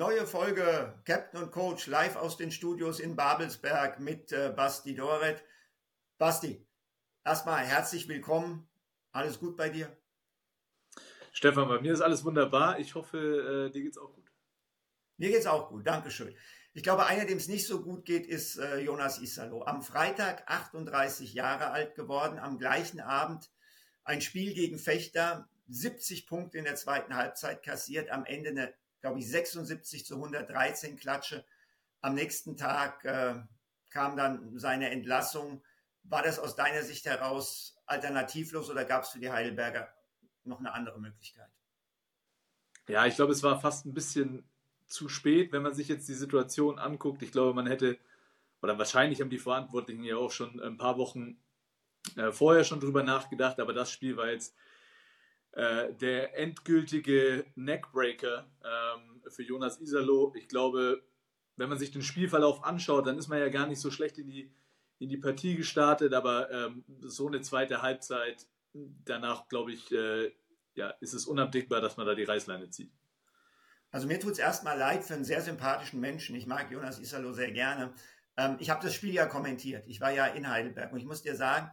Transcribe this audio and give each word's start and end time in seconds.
Neue 0.00 0.26
Folge 0.26 0.94
Captain 1.04 1.42
und 1.42 1.50
Coach 1.50 1.86
live 1.86 2.16
aus 2.16 2.38
den 2.38 2.50
Studios 2.50 3.00
in 3.00 3.16
Babelsberg 3.16 4.00
mit 4.00 4.32
äh, 4.32 4.50
Basti 4.56 4.94
Doret. 4.94 5.44
Basti, 6.16 6.66
erstmal 7.22 7.64
herzlich 7.64 8.08
willkommen. 8.08 8.66
Alles 9.12 9.38
gut 9.38 9.58
bei 9.58 9.68
dir? 9.68 9.94
Stefan, 11.32 11.68
bei 11.68 11.82
mir 11.82 11.92
ist 11.92 12.00
alles 12.00 12.24
wunderbar. 12.24 12.78
Ich 12.78 12.94
hoffe, 12.94 13.68
äh, 13.68 13.70
dir 13.70 13.82
geht's 13.82 13.98
auch 13.98 14.14
gut. 14.14 14.32
Mir 15.18 15.28
geht's 15.28 15.44
auch 15.44 15.68
gut, 15.68 15.86
Dankeschön. 15.86 16.34
Ich 16.72 16.82
glaube, 16.82 17.04
einer, 17.04 17.26
dem 17.26 17.36
es 17.36 17.48
nicht 17.48 17.66
so 17.66 17.82
gut 17.82 18.06
geht, 18.06 18.26
ist 18.26 18.56
äh, 18.56 18.78
Jonas 18.78 19.18
Isalo. 19.18 19.64
Am 19.64 19.82
Freitag 19.82 20.44
38 20.46 21.34
Jahre 21.34 21.72
alt 21.72 21.94
geworden, 21.94 22.38
am 22.38 22.56
gleichen 22.56 23.00
Abend 23.00 23.50
ein 24.04 24.22
Spiel 24.22 24.54
gegen 24.54 24.78
Fechter, 24.78 25.50
70 25.68 26.26
Punkte 26.26 26.56
in 26.56 26.64
der 26.64 26.76
zweiten 26.76 27.16
Halbzeit 27.16 27.62
kassiert, 27.62 28.08
am 28.08 28.24
Ende 28.24 28.48
eine, 28.48 28.74
glaube 29.00 29.18
ich, 29.18 29.30
76 29.30 30.04
zu 30.04 30.16
113 30.16 30.96
Klatsche. 30.96 31.44
Am 32.00 32.14
nächsten 32.14 32.56
Tag 32.56 33.04
äh, 33.04 33.34
kam 33.90 34.16
dann 34.16 34.58
seine 34.58 34.90
Entlassung. 34.90 35.62
War 36.04 36.22
das 36.22 36.38
aus 36.38 36.56
deiner 36.56 36.82
Sicht 36.82 37.06
heraus 37.06 37.76
alternativlos 37.86 38.70
oder 38.70 38.84
gab 38.84 39.02
es 39.02 39.10
für 39.10 39.18
die 39.18 39.30
Heidelberger 39.30 39.92
noch 40.44 40.60
eine 40.60 40.72
andere 40.72 40.98
Möglichkeit? 40.98 41.48
Ja, 42.88 43.06
ich 43.06 43.16
glaube, 43.16 43.32
es 43.32 43.42
war 43.42 43.60
fast 43.60 43.86
ein 43.86 43.94
bisschen 43.94 44.48
zu 44.86 45.08
spät, 45.08 45.52
wenn 45.52 45.62
man 45.62 45.74
sich 45.74 45.88
jetzt 45.88 46.08
die 46.08 46.14
Situation 46.14 46.78
anguckt. 46.78 47.22
Ich 47.22 47.32
glaube, 47.32 47.54
man 47.54 47.66
hätte, 47.66 47.98
oder 48.62 48.78
wahrscheinlich 48.78 49.20
haben 49.20 49.30
die 49.30 49.38
Verantwortlichen 49.38 50.04
ja 50.04 50.16
auch 50.16 50.32
schon 50.32 50.60
ein 50.60 50.76
paar 50.76 50.98
Wochen 50.98 51.38
äh, 52.16 52.32
vorher 52.32 52.64
schon 52.64 52.80
drüber 52.80 53.02
nachgedacht, 53.02 53.60
aber 53.60 53.72
das 53.72 53.90
Spiel 53.90 54.16
war 54.16 54.28
jetzt 54.28 54.54
äh, 55.52 55.92
der 55.94 56.38
endgültige 56.38 57.44
Neckbreaker 57.56 58.46
ähm, 58.64 59.22
für 59.28 59.42
Jonas 59.42 59.80
Isalo. 59.80 60.32
Ich 60.36 60.48
glaube, 60.48 61.02
wenn 61.56 61.68
man 61.68 61.78
sich 61.78 61.90
den 61.90 62.02
Spielverlauf 62.02 62.64
anschaut, 62.64 63.06
dann 63.06 63.18
ist 63.18 63.28
man 63.28 63.38
ja 63.38 63.48
gar 63.48 63.66
nicht 63.66 63.80
so 63.80 63.90
schlecht 63.90 64.18
in 64.18 64.28
die, 64.28 64.52
in 64.98 65.08
die 65.08 65.16
Partie 65.16 65.56
gestartet, 65.56 66.14
aber 66.14 66.50
ähm, 66.50 66.84
so 67.00 67.26
eine 67.26 67.40
zweite 67.40 67.82
Halbzeit, 67.82 68.46
danach 68.72 69.48
glaube 69.48 69.72
ich, 69.72 69.90
äh, 69.92 70.32
ja, 70.74 70.90
ist 71.00 71.14
es 71.14 71.26
unabdingbar, 71.26 71.80
dass 71.80 71.96
man 71.96 72.06
da 72.06 72.14
die 72.14 72.24
Reißleine 72.24 72.70
zieht. 72.70 72.92
Also 73.90 74.06
mir 74.06 74.20
tut 74.20 74.32
es 74.32 74.38
erstmal 74.38 74.78
leid 74.78 75.04
für 75.04 75.14
einen 75.14 75.24
sehr 75.24 75.40
sympathischen 75.40 76.00
Menschen. 76.00 76.36
Ich 76.36 76.46
mag 76.46 76.70
Jonas 76.70 77.00
Isalo 77.00 77.32
sehr 77.32 77.50
gerne. 77.50 77.92
Ähm, 78.36 78.56
ich 78.60 78.70
habe 78.70 78.82
das 78.82 78.94
Spiel 78.94 79.12
ja 79.12 79.26
kommentiert. 79.26 79.86
Ich 79.88 80.00
war 80.00 80.12
ja 80.12 80.26
in 80.26 80.48
Heidelberg 80.48 80.92
und 80.92 80.98
ich 80.98 81.06
muss 81.06 81.22
dir 81.22 81.34
sagen, 81.34 81.70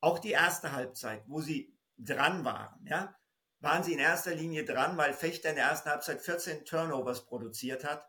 auch 0.00 0.18
die 0.18 0.32
erste 0.32 0.72
Halbzeit, 0.72 1.22
wo 1.28 1.40
sie 1.40 1.76
dran 1.96 2.44
waren, 2.44 2.84
ja, 2.86 3.14
waren 3.60 3.82
sie 3.82 3.92
in 3.92 3.98
erster 3.98 4.34
Linie 4.34 4.64
dran, 4.64 4.96
weil 4.96 5.12
Fechter 5.12 5.50
in 5.50 5.56
der 5.56 5.66
ersten 5.66 5.90
Halbzeit 5.90 6.22
14 6.22 6.64
Turnovers 6.64 7.26
produziert 7.26 7.84
hat. 7.84 8.08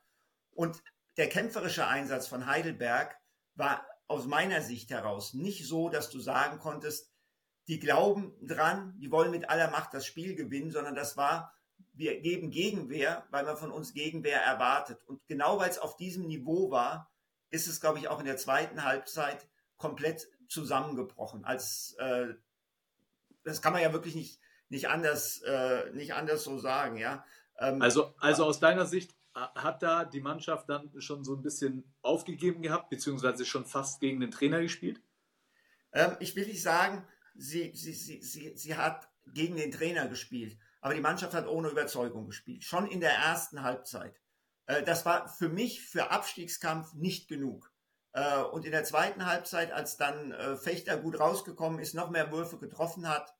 Und 0.51 0.81
der 1.17 1.29
kämpferische 1.29 1.87
Einsatz 1.87 2.27
von 2.27 2.45
Heidelberg 2.45 3.15
war 3.55 3.85
aus 4.07 4.25
meiner 4.25 4.61
Sicht 4.61 4.89
heraus 4.91 5.33
nicht 5.33 5.67
so, 5.67 5.89
dass 5.89 6.09
du 6.09 6.19
sagen 6.19 6.59
konntest, 6.59 7.11
die 7.67 7.79
glauben 7.79 8.33
dran, 8.41 8.95
die 8.99 9.11
wollen 9.11 9.31
mit 9.31 9.49
aller 9.49 9.69
Macht 9.69 9.93
das 9.93 10.05
Spiel 10.05 10.35
gewinnen, 10.35 10.71
sondern 10.71 10.95
das 10.95 11.15
war 11.15 11.53
wir 11.93 12.19
geben 12.21 12.51
Gegenwehr, 12.51 13.25
weil 13.31 13.45
man 13.45 13.57
von 13.57 13.71
uns 13.71 13.93
Gegenwehr 13.93 14.41
erwartet. 14.41 15.03
Und 15.05 15.25
genau 15.27 15.59
weil 15.59 15.69
es 15.69 15.79
auf 15.79 15.97
diesem 15.97 16.25
Niveau 16.27 16.71
war, 16.71 17.11
ist 17.49 17.67
es, 17.67 17.81
glaube 17.81 17.99
ich, 17.99 18.07
auch 18.07 18.19
in 18.19 18.25
der 18.25 18.37
zweiten 18.37 18.83
Halbzeit 18.83 19.47
komplett 19.77 20.27
zusammengebrochen. 20.47 21.43
Als 21.43 21.95
äh, 21.99 22.33
das 23.43 23.61
kann 23.61 23.73
man 23.73 23.81
ja 23.81 23.93
wirklich 23.93 24.15
nicht, 24.15 24.39
nicht, 24.71 24.89
anders, 24.89 25.41
äh, 25.41 25.91
nicht 25.93 26.13
anders 26.13 26.43
so 26.43 26.57
sagen, 26.57 26.97
ja. 26.97 27.23
Ähm, 27.59 27.81
also, 27.81 28.15
also 28.17 28.45
aus 28.45 28.59
deiner 28.59 28.85
Sicht 28.85 29.11
äh, 29.35 29.39
hat 29.39 29.83
da 29.83 30.05
die 30.05 30.21
Mannschaft 30.21 30.69
dann 30.69 30.91
schon 30.99 31.23
so 31.23 31.35
ein 31.35 31.41
bisschen 31.41 31.93
aufgegeben 32.01 32.61
gehabt, 32.61 32.89
beziehungsweise 32.89 33.45
schon 33.45 33.65
fast 33.65 33.99
gegen 33.99 34.19
den 34.19 34.31
Trainer 34.31 34.61
gespielt? 34.61 35.01
Ähm, 35.93 36.15
ich 36.19 36.35
will 36.35 36.47
nicht 36.47 36.63
sagen, 36.63 37.07
sie, 37.35 37.71
sie, 37.75 37.93
sie, 37.93 38.21
sie, 38.21 38.57
sie 38.57 38.75
hat 38.75 39.07
gegen 39.27 39.55
den 39.55 39.71
Trainer 39.71 40.07
gespielt 40.07 40.57
aber 40.81 40.95
die 40.95 41.01
Mannschaft 41.01 41.33
hat 41.33 41.47
ohne 41.47 41.69
Überzeugung 41.69 42.25
gespielt. 42.25 42.63
Schon 42.63 42.87
in 42.87 42.99
der 42.99 43.13
ersten 43.13 43.61
Halbzeit. 43.61 44.19
Äh, 44.65 44.83
das 44.83 45.05
war 45.05 45.29
für 45.29 45.47
mich 45.47 45.81
für 45.81 46.11
Abstiegskampf 46.11 46.93
nicht 46.93 47.27
genug. 47.27 47.71
Äh, 48.13 48.41
und 48.41 48.65
in 48.65 48.71
der 48.71 48.83
zweiten 48.83 49.25
Halbzeit, 49.25 49.71
als 49.71 49.97
dann 49.97 50.31
äh, 50.31 50.57
Fechter 50.57 50.97
gut 50.97 51.19
rausgekommen 51.19 51.79
ist, 51.79 51.93
noch 51.93 52.09
mehr 52.09 52.31
Würfe 52.31 52.57
getroffen 52.57 53.07
hat, 53.07 53.33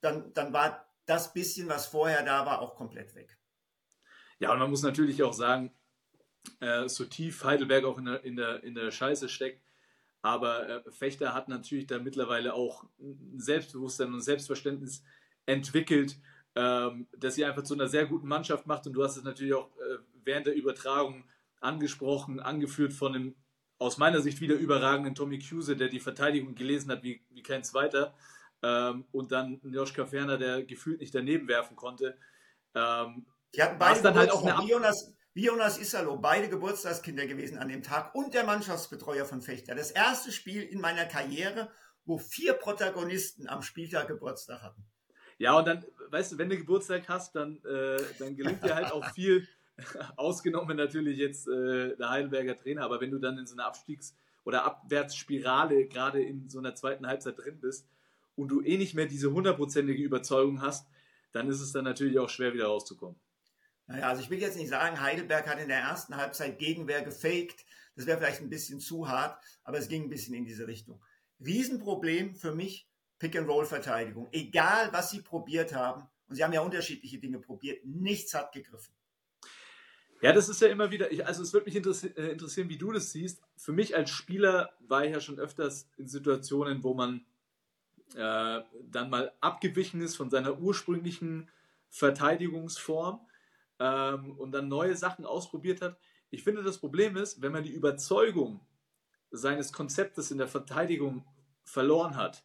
dann, 0.00 0.32
dann 0.34 0.52
war 0.52 0.86
das 1.06 1.32
bisschen, 1.32 1.68
was 1.68 1.86
vorher 1.86 2.22
da 2.24 2.44
war, 2.46 2.60
auch 2.60 2.74
komplett 2.74 3.14
weg. 3.14 3.38
Ja, 4.38 4.52
und 4.52 4.58
man 4.58 4.70
muss 4.70 4.82
natürlich 4.82 5.22
auch 5.22 5.32
sagen, 5.32 5.74
so 6.86 7.04
tief 7.04 7.44
Heidelberg 7.44 7.84
auch 7.84 7.98
in 7.98 8.06
der, 8.06 8.24
in 8.24 8.36
der, 8.36 8.62
in 8.62 8.74
der 8.74 8.90
Scheiße 8.90 9.28
steckt, 9.28 9.62
aber 10.22 10.82
Fechter 10.90 11.34
hat 11.34 11.48
natürlich 11.48 11.86
da 11.86 11.98
mittlerweile 11.98 12.54
auch 12.54 12.84
ein 12.98 13.38
Selbstbewusstsein 13.38 14.12
und 14.12 14.20
Selbstverständnis, 14.20 15.02
entwickelt, 15.48 16.18
ähm, 16.54 17.08
dass 17.16 17.34
sie 17.34 17.44
einfach 17.44 17.62
zu 17.62 17.74
einer 17.74 17.88
sehr 17.88 18.06
guten 18.06 18.28
Mannschaft 18.28 18.66
macht. 18.66 18.86
Und 18.86 18.92
du 18.92 19.02
hast 19.02 19.16
es 19.16 19.24
natürlich 19.24 19.54
auch 19.54 19.70
äh, 19.78 19.98
während 20.24 20.46
der 20.46 20.54
Übertragung 20.54 21.24
angesprochen, 21.60 22.38
angeführt 22.38 22.92
von 22.92 23.14
dem 23.14 23.34
aus 23.78 23.96
meiner 23.96 24.20
Sicht 24.20 24.40
wieder 24.40 24.56
überragenden 24.56 25.14
Tommy 25.14 25.38
Cuse, 25.38 25.76
der 25.76 25.88
die 25.88 26.00
Verteidigung 26.00 26.54
gelesen 26.54 26.90
hat 26.90 27.02
wie, 27.02 27.22
wie 27.30 27.42
kein 27.42 27.62
zweiter. 27.62 28.14
Ähm, 28.62 29.04
und 29.12 29.32
dann 29.32 29.60
Joschka 29.62 30.06
Ferner, 30.06 30.36
der 30.36 30.64
gefühlt 30.64 31.00
nicht 31.00 31.14
daneben 31.14 31.48
werfen 31.48 31.76
konnte. 31.76 32.16
Ähm, 32.74 33.26
die 33.54 33.62
hatten 33.62 33.78
beide 33.78 34.02
dann 34.02 34.14
halt 34.14 34.30
auch 34.30 34.44
eine 34.44 34.64
wie 34.64 34.70
Jonas, 34.70 35.14
wie 35.32 35.44
Jonas 35.46 35.78
Isalo, 35.78 36.18
beide 36.18 36.48
Geburtstagskinder 36.48 37.26
gewesen 37.26 37.58
an 37.58 37.68
dem 37.68 37.82
Tag 37.82 38.14
und 38.14 38.34
der 38.34 38.44
Mannschaftsbetreuer 38.44 39.24
von 39.24 39.40
Fechter. 39.40 39.74
Das 39.74 39.90
erste 39.90 40.32
Spiel 40.32 40.62
in 40.62 40.80
meiner 40.80 41.04
Karriere, 41.04 41.70
wo 42.04 42.18
vier 42.18 42.54
Protagonisten 42.54 43.48
am 43.48 43.62
Spieltag 43.62 44.08
Geburtstag 44.08 44.62
hatten. 44.62 44.84
Ja, 45.38 45.56
und 45.56 45.68
dann, 45.68 45.84
weißt 46.10 46.32
du, 46.32 46.38
wenn 46.38 46.50
du 46.50 46.56
Geburtstag 46.56 47.08
hast, 47.08 47.36
dann, 47.36 47.62
äh, 47.64 48.02
dann 48.18 48.36
gelingt 48.36 48.64
dir 48.64 48.74
halt 48.74 48.90
auch 48.90 49.04
viel, 49.14 49.46
ausgenommen 50.16 50.76
natürlich 50.76 51.18
jetzt 51.18 51.46
äh, 51.46 51.96
der 51.96 52.10
Heidelberger 52.10 52.56
Trainer, 52.56 52.82
aber 52.82 53.00
wenn 53.00 53.12
du 53.12 53.18
dann 53.18 53.38
in 53.38 53.46
so 53.46 53.54
einer 53.54 53.66
Abstiegs- 53.66 54.16
oder 54.44 54.64
Abwärtsspirale 54.64 55.86
gerade 55.86 56.20
in 56.20 56.48
so 56.48 56.58
einer 56.58 56.74
zweiten 56.74 57.06
Halbzeit 57.06 57.38
drin 57.38 57.60
bist 57.60 57.86
und 58.38 58.48
du 58.48 58.62
eh 58.62 58.76
nicht 58.78 58.94
mehr 58.94 59.06
diese 59.06 59.32
hundertprozentige 59.32 60.02
Überzeugung 60.02 60.62
hast, 60.62 60.88
dann 61.32 61.48
ist 61.48 61.60
es 61.60 61.72
dann 61.72 61.84
natürlich 61.84 62.18
auch 62.18 62.30
schwer 62.30 62.54
wieder 62.54 62.66
rauszukommen. 62.66 63.18
Naja, 63.86 64.08
also 64.08 64.22
ich 64.22 64.30
will 64.30 64.40
jetzt 64.40 64.56
nicht 64.56 64.68
sagen, 64.68 65.00
Heidelberg 65.00 65.46
hat 65.48 65.58
in 65.58 65.68
der 65.68 65.78
ersten 65.78 66.16
Halbzeit 66.16 66.58
Gegenwehr 66.58 67.02
gefaked. 67.02 67.64
Das 67.96 68.06
wäre 68.06 68.18
vielleicht 68.18 68.40
ein 68.40 68.50
bisschen 68.50 68.80
zu 68.80 69.08
hart, 69.08 69.42
aber 69.64 69.78
es 69.78 69.88
ging 69.88 70.04
ein 70.04 70.08
bisschen 70.08 70.34
in 70.34 70.44
diese 70.44 70.68
Richtung. 70.68 71.02
Riesenproblem 71.44 72.34
für 72.36 72.54
mich 72.54 72.88
Pick-and-Roll-Verteidigung. 73.18 74.28
Egal, 74.30 74.92
was 74.92 75.10
sie 75.10 75.20
probiert 75.20 75.74
haben, 75.74 76.08
und 76.28 76.36
sie 76.36 76.44
haben 76.44 76.52
ja 76.52 76.60
unterschiedliche 76.60 77.18
Dinge 77.18 77.40
probiert, 77.40 77.84
nichts 77.84 78.34
hat 78.34 78.52
gegriffen. 78.52 78.94
Ja, 80.20 80.32
das 80.32 80.48
ist 80.48 80.60
ja 80.60 80.68
immer 80.68 80.90
wieder, 80.90 81.10
ich, 81.10 81.26
also 81.26 81.42
es 81.42 81.52
würde 81.52 81.66
mich 81.66 81.76
interessieren, 81.76 82.16
äh, 82.16 82.28
interessieren, 82.30 82.68
wie 82.68 82.76
du 82.76 82.92
das 82.92 83.12
siehst. 83.12 83.40
Für 83.56 83.72
mich 83.72 83.96
als 83.96 84.10
Spieler 84.10 84.72
war 84.80 85.04
ich 85.04 85.12
ja 85.12 85.20
schon 85.20 85.38
öfters 85.38 85.88
in 85.96 86.08
Situationen, 86.08 86.82
wo 86.82 86.94
man 86.94 87.24
äh, 88.14 88.62
dann 88.90 89.10
mal 89.10 89.32
abgewichen 89.40 90.00
ist 90.00 90.16
von 90.16 90.30
seiner 90.30 90.58
ursprünglichen 90.58 91.50
Verteidigungsform 91.90 93.20
ähm, 93.78 94.38
und 94.38 94.52
dann 94.52 94.68
neue 94.68 94.96
Sachen 94.96 95.26
ausprobiert 95.26 95.82
hat. 95.82 95.98
Ich 96.30 96.44
finde, 96.44 96.62
das 96.62 96.78
Problem 96.78 97.16
ist, 97.16 97.40
wenn 97.40 97.52
man 97.52 97.62
die 97.62 97.72
Überzeugung 97.72 98.60
seines 99.30 99.72
Konzeptes 99.72 100.30
in 100.30 100.38
der 100.38 100.48
Verteidigung 100.48 101.24
verloren 101.64 102.16
hat, 102.16 102.44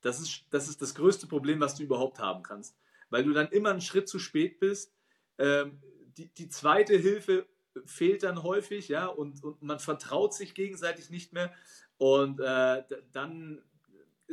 das 0.00 0.20
ist, 0.20 0.44
das 0.50 0.68
ist 0.68 0.82
das 0.82 0.94
größte 0.94 1.26
Problem, 1.26 1.60
was 1.60 1.76
du 1.76 1.84
überhaupt 1.84 2.18
haben 2.18 2.42
kannst. 2.42 2.76
Weil 3.08 3.24
du 3.24 3.32
dann 3.32 3.48
immer 3.48 3.70
einen 3.70 3.80
Schritt 3.80 4.08
zu 4.08 4.18
spät 4.18 4.58
bist. 4.58 4.94
Ähm, 5.38 5.80
die, 6.16 6.28
die 6.34 6.48
zweite 6.48 6.96
Hilfe 6.96 7.46
fehlt 7.86 8.22
dann 8.22 8.42
häufig, 8.42 8.88
ja, 8.88 9.06
und, 9.06 9.42
und 9.42 9.62
man 9.62 9.78
vertraut 9.78 10.34
sich 10.34 10.54
gegenseitig 10.54 11.08
nicht 11.10 11.32
mehr. 11.32 11.52
Und 11.98 12.40
äh, 12.40 12.82
dann 13.12 13.62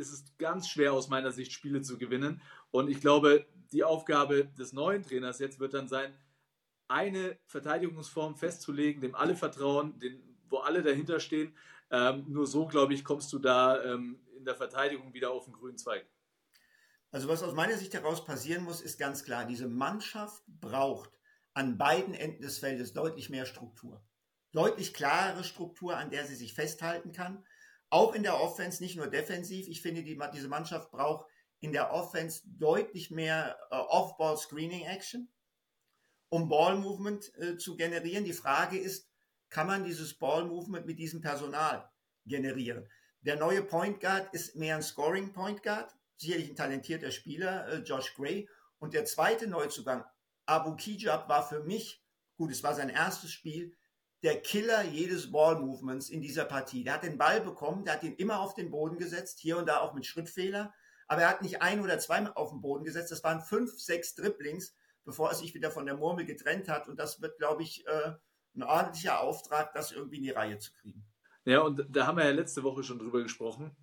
ist 0.00 0.12
es 0.12 0.24
ganz 0.38 0.68
schwer 0.68 0.92
aus 0.92 1.08
meiner 1.08 1.30
Sicht, 1.30 1.52
Spiele 1.52 1.82
zu 1.82 1.98
gewinnen. 1.98 2.42
Und 2.70 2.88
ich 2.88 3.00
glaube, 3.00 3.46
die 3.72 3.84
Aufgabe 3.84 4.46
des 4.58 4.72
neuen 4.72 5.02
Trainers 5.02 5.38
jetzt 5.38 5.60
wird 5.60 5.74
dann 5.74 5.88
sein, 5.88 6.12
eine 6.88 7.38
Verteidigungsform 7.46 8.34
festzulegen, 8.34 9.00
dem 9.00 9.14
alle 9.14 9.36
vertrauen, 9.36 9.98
den, 10.00 10.20
wo 10.48 10.58
alle 10.58 10.82
dahinter 10.82 11.20
stehen. 11.20 11.54
Ähm, 11.90 12.24
nur 12.28 12.46
so, 12.46 12.66
glaube 12.66 12.94
ich, 12.94 13.04
kommst 13.04 13.32
du 13.32 13.38
da 13.38 13.82
ähm, 13.84 14.20
in 14.36 14.44
der 14.44 14.56
Verteidigung 14.56 15.14
wieder 15.14 15.30
auf 15.30 15.44
den 15.44 15.52
grünen 15.52 15.78
Zweig. 15.78 16.04
Also 17.12 17.28
was 17.28 17.42
aus 17.42 17.54
meiner 17.54 17.76
Sicht 17.76 17.94
heraus 17.94 18.24
passieren 18.24 18.64
muss, 18.64 18.80
ist 18.80 18.98
ganz 18.98 19.24
klar, 19.24 19.44
diese 19.44 19.68
Mannschaft 19.68 20.42
braucht 20.46 21.10
an 21.54 21.76
beiden 21.76 22.14
Enden 22.14 22.42
des 22.42 22.58
Feldes 22.58 22.92
deutlich 22.92 23.30
mehr 23.30 23.46
Struktur. 23.46 24.02
Deutlich 24.52 24.94
klarere 24.94 25.44
Struktur, 25.44 25.96
an 25.96 26.10
der 26.10 26.26
sie 26.26 26.34
sich 26.34 26.54
festhalten 26.54 27.12
kann. 27.12 27.44
Auch 27.90 28.14
in 28.14 28.22
der 28.22 28.40
Offense, 28.40 28.82
nicht 28.82 28.96
nur 28.96 29.08
defensiv. 29.08 29.66
Ich 29.66 29.82
finde, 29.82 30.02
die, 30.02 30.18
diese 30.32 30.48
Mannschaft 30.48 30.90
braucht 30.92 31.26
in 31.58 31.72
der 31.72 31.92
Offense 31.92 32.42
deutlich 32.46 33.10
mehr 33.10 33.58
äh, 33.70 33.76
Off-Ball-Screening-Action, 33.76 35.28
um 36.30 36.48
Ball-Movement 36.48 37.34
äh, 37.36 37.56
zu 37.58 37.76
generieren. 37.76 38.24
Die 38.24 38.32
Frage 38.32 38.78
ist, 38.78 39.10
kann 39.50 39.66
man 39.66 39.84
dieses 39.84 40.16
Ball-Movement 40.16 40.86
mit 40.86 40.98
diesem 40.98 41.20
Personal 41.20 41.90
generieren? 42.24 42.88
Der 43.22 43.36
neue 43.36 43.62
Point 43.62 44.00
Guard 44.00 44.32
ist 44.32 44.56
mehr 44.56 44.76
ein 44.76 44.82
Scoring 44.82 45.32
Point 45.32 45.62
Guard, 45.62 45.94
sicherlich 46.16 46.48
ein 46.48 46.56
talentierter 46.56 47.10
Spieler, 47.10 47.68
äh, 47.68 47.78
Josh 47.78 48.14
Gray. 48.14 48.48
Und 48.78 48.94
der 48.94 49.04
zweite 49.04 49.46
Neuzugang, 49.46 50.04
Abu 50.46 50.76
Kijab, 50.76 51.28
war 51.28 51.46
für 51.46 51.62
mich, 51.64 52.02
gut, 52.36 52.50
es 52.50 52.62
war 52.62 52.74
sein 52.74 52.88
erstes 52.88 53.32
Spiel, 53.32 53.76
der 54.22 54.40
Killer 54.40 54.84
jedes 54.84 55.30
Ball-Movements 55.30 56.10
in 56.10 56.20
dieser 56.20 56.44
Partie. 56.44 56.84
Der 56.84 56.94
hat 56.94 57.04
den 57.04 57.18
Ball 57.18 57.40
bekommen, 57.40 57.84
der 57.84 57.94
hat 57.94 58.02
ihn 58.02 58.14
immer 58.14 58.40
auf 58.40 58.54
den 58.54 58.70
Boden 58.70 58.98
gesetzt, 58.98 59.38
hier 59.40 59.58
und 59.58 59.66
da 59.66 59.80
auch 59.80 59.94
mit 59.94 60.06
Schrittfehler 60.06 60.72
aber 61.10 61.22
er 61.22 61.28
hat 61.28 61.42
nicht 61.42 61.60
ein 61.60 61.80
oder 61.80 61.98
zweimal 61.98 62.34
auf 62.34 62.50
den 62.50 62.60
Boden 62.60 62.84
gesetzt. 62.84 63.10
Das 63.10 63.24
waren 63.24 63.40
fünf, 63.40 63.72
sechs 63.80 64.14
Dribblings, 64.14 64.76
bevor 65.04 65.30
er 65.30 65.34
sich 65.34 65.52
wieder 65.54 65.72
von 65.72 65.84
der 65.84 65.96
Murmel 65.96 66.24
getrennt 66.24 66.68
hat. 66.68 66.88
Und 66.88 67.00
das 67.00 67.20
wird, 67.20 67.36
glaube 67.36 67.64
ich, 67.64 67.84
äh, 67.88 68.12
ein 68.54 68.62
ordentlicher 68.62 69.18
Auftrag, 69.18 69.74
das 69.74 69.90
irgendwie 69.90 70.18
in 70.18 70.22
die 70.22 70.30
Reihe 70.30 70.60
zu 70.60 70.72
kriegen. 70.72 71.04
Ja, 71.44 71.62
und 71.62 71.84
da 71.90 72.06
haben 72.06 72.18
wir 72.18 72.26
ja 72.26 72.30
letzte 72.30 72.62
Woche 72.62 72.84
schon 72.84 73.00
drüber 73.00 73.24
gesprochen, 73.24 73.74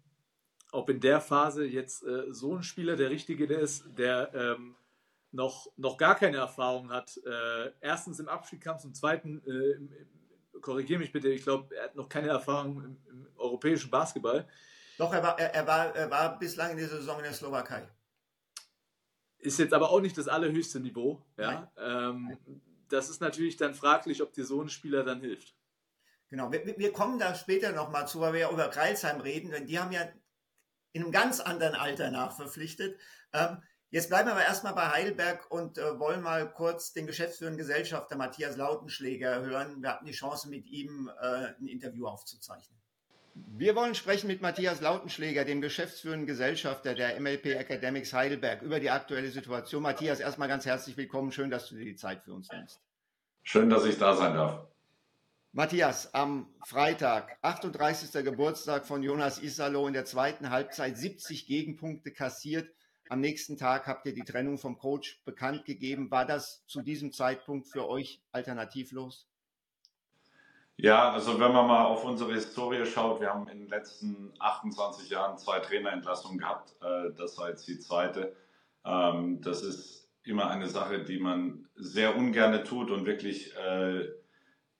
ob 0.72 0.89
in 0.89 1.01
der 1.01 1.19
Phase 1.19 1.66
jetzt 1.66 2.01
äh, 2.04 2.31
so 2.34 2.56
ein 2.56 2.63
Spieler 2.63 2.95
der 2.95 3.10
Richtige 3.10 3.45
der 3.45 3.60
ist, 3.60 3.84
der 3.98 4.34
ähm, 4.34 4.78
noch, 5.34 5.68
noch 5.75 5.98
gar 5.98 6.16
keine 6.16 6.38
Erfahrung 6.38 6.94
hat. 6.94 7.19
Äh, 7.25 7.74
erstens 7.81 8.22
im 8.22 8.30
Abstiegskampf, 8.30 8.84
zum 8.84 8.94
zweiten, 8.94 9.44
äh, 9.45 10.07
korrigiere 10.62 11.00
mich 11.00 11.12
bitte, 11.12 11.30
ich 11.30 11.44
glaube, 11.44 11.75
er 11.75 11.86
hat 11.86 11.95
noch 11.95 12.09
keine 12.09 12.30
Erfahrung 12.30 12.83
im, 12.83 12.98
im 13.09 13.27
europäischen 13.38 13.89
Basketball. 13.89 14.48
Doch, 14.98 15.13
er 15.13 15.21
war, 15.21 15.39
er, 15.39 15.54
er, 15.54 15.68
war, 15.68 15.95
er 15.95 16.09
war 16.09 16.39
bislang 16.39 16.71
in 16.71 16.77
der 16.77 16.88
Saison 16.88 17.18
in 17.19 17.24
der 17.24 17.33
Slowakei. 17.33 17.88
Ist 19.38 19.59
jetzt 19.59 19.74
aber 19.74 19.92
auch 19.92 20.01
nicht 20.01 20.18
das 20.18 20.27
allerhöchste 20.27 20.80
Niveau. 20.80 21.24
Ja? 21.38 21.71
Ähm, 21.77 22.38
das 22.89 23.09
ist 23.09 23.21
natürlich 23.21 23.57
dann 23.57 23.75
fraglich, 23.75 24.21
ob 24.21 24.33
dir 24.33 24.45
so 24.45 24.62
ein 24.62 24.69
Spieler 24.69 25.04
dann 25.04 25.19
hilft. 25.19 25.56
Genau, 26.30 26.51
wir, 26.51 26.65
wir 26.65 26.92
kommen 26.92 27.19
da 27.19 27.36
später 27.36 27.71
nochmal 27.71 28.07
zu, 28.07 28.19
weil 28.19 28.33
wir 28.33 28.39
ja 28.42 28.51
über 28.51 28.68
Kreilsheim 28.69 29.21
reden, 29.21 29.51
denn 29.51 29.68
die 29.68 29.80
haben 29.80 29.92
ja 29.92 30.01
in 30.92 31.03
einem 31.03 31.12
ganz 31.12 31.39
anderen 31.39 31.75
Alter 31.75 32.12
nachverpflichtet. 32.12 33.00
Ähm, 33.33 33.62
jetzt 33.89 34.10
bleiben 34.10 34.28
wir 34.28 34.34
aber 34.34 34.44
erstmal 34.44 34.74
bei 34.74 34.89
Heidelberg 34.89 35.50
und 35.50 35.78
äh, 35.78 36.00
wollen 36.00 36.22
mal 36.22 36.51
kurz 36.51 36.94
den 36.94 37.07
geschäftsführenden 37.07 37.57
Gesellschafter 37.57 38.16
Matthias 38.16 38.57
Lautenschläger 38.57 39.42
hören. 39.42 39.81
Wir 39.81 39.89
hatten 39.89 40.06
die 40.06 40.12
Chance, 40.12 40.50
mit 40.50 40.68
ihm 40.68 41.10
äh, 41.22 41.54
ein 41.60 41.68
Interview 41.68 42.07
aufzuzeichnen. 42.07 42.78
Wir 43.56 43.75
wollen 43.75 43.94
sprechen 43.94 44.28
mit 44.28 44.42
Matthias 44.42 44.81
Lautenschläger, 44.81 45.45
dem 45.45 45.62
geschäftsführenden 45.62 46.25
Gesellschafter 46.25 46.95
der 46.95 47.19
MLP 47.19 47.45
Academics 47.48 48.12
Heidelberg, 48.13 48.62
über 48.62 48.80
die 48.80 48.89
aktuelle 48.89 49.30
Situation. 49.30 49.84
Matthias, 49.84 50.19
erstmal 50.19 50.48
ganz 50.48 50.66
herzlich 50.66 50.98
willkommen. 50.98 51.31
Schön, 51.31 51.50
dass 51.50 51.69
du 51.69 51.75
dir 51.75 51.86
die 51.86 51.95
Zeit 51.95 52.24
für 52.24 52.34
uns 52.34 52.50
nimmst. 52.51 52.81
Schön, 53.44 53.69
dass 53.69 53.86
ich 53.86 53.98
da 53.98 54.16
sein 54.16 54.34
darf. 54.34 54.68
Matthias, 55.54 56.13
am 56.13 56.54
Freitag, 56.66 57.38
38. 57.42 58.24
Geburtstag 58.24 58.86
von 58.86 59.01
Jonas 59.01 59.42
Isalo 59.42 59.88
in 59.88 59.94
der 59.94 60.06
zweiten 60.06 60.50
Halbzeit, 60.50 60.98
70 60.98 61.48
Gegenpunkte 61.48 62.12
kassiert. 62.12 62.69
Am 63.09 63.21
nächsten 63.21 63.57
Tag 63.57 63.88
habt 63.88 64.06
ihr 64.06 64.13
die 64.13 64.24
Trennung 64.24 64.57
vom 64.57 64.77
Coach 64.77 65.21
bekannt 65.25 65.65
gegeben. 65.65 66.12
War 66.12 66.25
das 66.25 66.65
zu 66.68 66.81
diesem 66.81 67.12
Zeitpunkt 67.12 67.68
für 67.68 67.88
euch 67.88 68.21
alternativlos? 68.31 69.27
Ja, 70.75 71.12
also 71.12 71.39
wenn 71.39 71.51
man 71.51 71.65
mal 71.68 71.86
auf 71.86 72.04
unsere 72.06 72.33
Historie 72.33 72.86
schaut, 72.86 73.19
wir 73.19 73.33
haben 73.33 73.48
in 73.48 73.59
den 73.59 73.69
letzten 73.69 74.31
28 74.38 75.09
Jahren 75.09 75.38
zwei 75.38 75.59
Trainerentlassungen 75.59 76.38
gehabt. 76.38 76.75
Äh, 76.83 77.13
das 77.18 77.38
war 77.38 77.50
jetzt 77.50 77.68
die 77.68 77.80
zweite. 77.80 78.36
Ähm, 78.86 79.42
das 79.42 79.63
ist 79.63 80.07
immer 80.24 80.50
eine 80.50 80.68
Sache, 80.68 81.03
die 81.03 81.18
man 81.18 81.68
sehr 81.75 82.15
ungern 82.15 82.63
tut 82.63 82.92
und 82.92 83.06
wirklich 83.06 83.56
äh, 83.56 84.07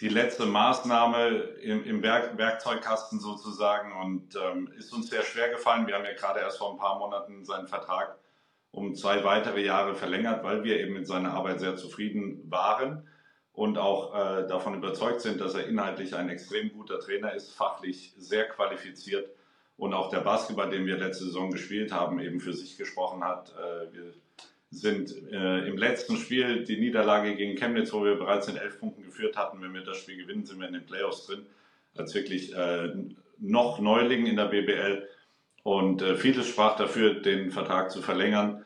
die 0.02 0.10
letzte 0.10 0.46
Maßnahme 0.46 1.30
im, 1.62 1.84
im 1.84 2.04
Werk, 2.04 2.38
Werkzeugkasten 2.38 3.20
sozusagen 3.20 3.94
und 3.94 4.36
ähm, 4.36 4.72
ist 4.78 4.94
uns 4.94 5.10
sehr 5.10 5.24
schwer 5.24 5.50
gefallen. 5.50 5.88
Wir 5.88 5.96
haben 5.96 6.06
ja 6.06 6.14
gerade 6.14 6.40
erst 6.40 6.60
vor 6.60 6.72
ein 6.72 6.78
paar 6.78 7.00
Monaten 7.00 7.46
seinen 7.46 7.68
Vertrag 7.68 8.18
um 8.72 8.94
zwei 8.94 9.24
weitere 9.24 9.64
Jahre 9.64 9.96
verlängert, 9.96 10.44
weil 10.44 10.64
wir 10.64 10.80
eben 10.80 10.94
mit 10.94 11.08
seiner 11.08 11.34
Arbeit 11.34 11.60
sehr 11.60 11.78
zufrieden 11.78 12.44
waren 12.52 13.08
und 13.54 13.80
auch 13.80 14.14
äh, 14.14 14.48
davon 14.48 14.76
überzeugt 14.76 15.22
sind, 15.22 15.42
dass 15.42 15.56
er 15.56 15.66
inhaltlich 15.66 16.14
ein 16.14 16.30
extrem 16.30 16.72
guter 16.72 17.00
Trainer 17.00 17.34
ist, 17.34 17.54
fachlich 17.54 18.14
sehr 18.18 18.48
qualifiziert 18.48 19.32
und 19.78 19.96
auch 19.96 20.12
der 20.12 20.20
Basketball, 20.20 20.70
den 20.70 20.86
wir 20.86 20.98
letzte 20.98 21.26
Saison 21.26 21.50
gespielt 21.50 21.92
haben, 21.92 22.20
eben 22.20 22.40
für 22.40 22.54
sich 22.54 22.78
gesprochen 22.78 23.24
hat. 23.24 23.52
Äh, 23.58 23.94
wir 23.94 24.14
sind 24.70 25.16
äh, 25.32 25.68
im 25.68 25.78
letzten 25.78 26.18
Spiel 26.18 26.64
die 26.64 26.78
Niederlage 26.78 27.36
gegen 27.36 27.56
Chemnitz, 27.56 27.94
wo 27.94 28.04
wir 28.04 28.16
bereits 28.16 28.48
in 28.48 28.58
elf 28.58 28.80
Punkten 28.80 29.04
geführt 29.04 29.38
hatten. 29.38 29.62
Wenn 29.62 29.74
wir 29.74 29.82
das 29.82 29.98
Spiel 29.98 30.18
gewinnen, 30.18 30.46
sind 30.46 30.60
wir 30.60 30.68
in 30.68 30.74
den 30.74 30.86
Playoffs 30.86 31.26
drin, 31.26 31.46
als 31.96 32.14
wirklich 32.14 32.54
äh, 32.54 32.94
noch 33.40 33.80
Neuling 33.80 34.26
in 34.26 34.36
der 34.36 34.46
BBL. 34.46 35.08
Und 35.64 36.02
äh, 36.02 36.16
vieles 36.16 36.48
sprach 36.48 36.76
dafür, 36.76 37.16
den 37.16 37.52
Vertrag 37.52 37.92
zu 37.92 38.02
verlängern. 38.02 38.66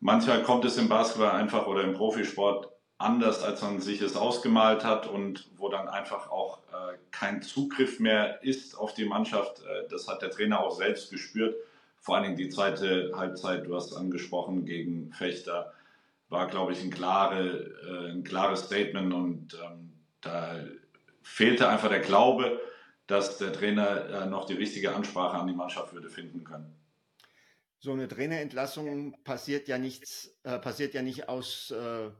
Manchmal 0.00 0.42
kommt 0.42 0.64
es 0.64 0.76
im 0.76 0.88
Basketball 0.88 1.32
einfach 1.32 1.66
oder 1.66 1.82
im 1.82 1.94
Profisport 1.94 2.68
anders, 2.98 3.42
als 3.42 3.62
man 3.62 3.80
sich 3.80 4.02
es 4.02 4.16
ausgemalt 4.16 4.84
hat 4.84 5.06
und 5.06 5.48
wo 5.56 5.68
dann 5.68 5.88
einfach 5.88 6.30
auch 6.30 6.58
äh, 6.72 6.96
kein 7.12 7.42
Zugriff 7.42 8.00
mehr 8.00 8.42
ist 8.42 8.76
auf 8.76 8.94
die 8.94 9.04
Mannschaft. 9.04 9.60
Äh, 9.60 9.88
das 9.88 10.08
hat 10.08 10.22
der 10.22 10.30
Trainer 10.30 10.60
auch 10.60 10.72
selbst 10.72 11.10
gespürt. 11.10 11.54
Vor 12.00 12.16
allen 12.16 12.24
Dingen 12.24 12.36
die 12.36 12.48
zweite 12.48 13.12
Halbzeit, 13.14 13.66
du 13.66 13.74
hast 13.74 13.92
angesprochen, 13.94 14.64
gegen 14.64 15.12
Fechter, 15.12 15.72
war, 16.28 16.46
glaube 16.46 16.72
ich, 16.72 16.82
ein, 16.82 16.90
klare, 16.90 17.70
äh, 17.86 18.10
ein 18.12 18.24
klares 18.24 18.64
Statement 18.66 19.12
und 19.12 19.54
ähm, 19.54 19.92
da 20.20 20.56
fehlte 21.22 21.68
einfach 21.68 21.88
der 21.88 22.00
Glaube, 22.00 22.60
dass 23.06 23.38
der 23.38 23.52
Trainer 23.52 24.06
äh, 24.10 24.26
noch 24.26 24.44
die 24.44 24.54
richtige 24.54 24.94
Ansprache 24.94 25.36
an 25.36 25.46
die 25.46 25.54
Mannschaft 25.54 25.94
würde 25.94 26.10
finden 26.10 26.44
können. 26.44 26.74
So 27.80 27.92
eine 27.92 28.08
Trainerentlassung 28.08 29.16
passiert 29.24 29.68
ja 29.68 29.78
nichts, 29.78 30.36
äh, 30.42 30.58
passiert 30.58 30.94
ja 30.94 31.02
nicht 31.02 31.28
aus 31.28 31.70
äh, 31.70 32.10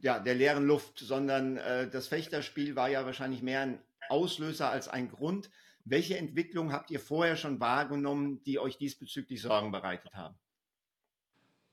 ja, 0.00 0.18
der 0.18 0.34
leeren 0.34 0.66
Luft, 0.66 0.98
sondern 0.98 1.56
äh, 1.56 1.88
das 1.88 2.08
Fechterspiel 2.08 2.76
war 2.76 2.88
ja 2.88 3.04
wahrscheinlich 3.04 3.42
mehr 3.42 3.60
ein 3.60 3.80
Auslöser 4.08 4.70
als 4.70 4.88
ein 4.88 5.10
Grund. 5.10 5.50
Welche 5.88 6.18
Entwicklung 6.18 6.72
habt 6.72 6.90
ihr 6.90 6.98
vorher 6.98 7.36
schon 7.36 7.60
wahrgenommen, 7.60 8.42
die 8.42 8.58
euch 8.58 8.76
diesbezüglich 8.76 9.40
Sorgen 9.40 9.70
bereitet 9.70 10.14
haben? 10.14 10.34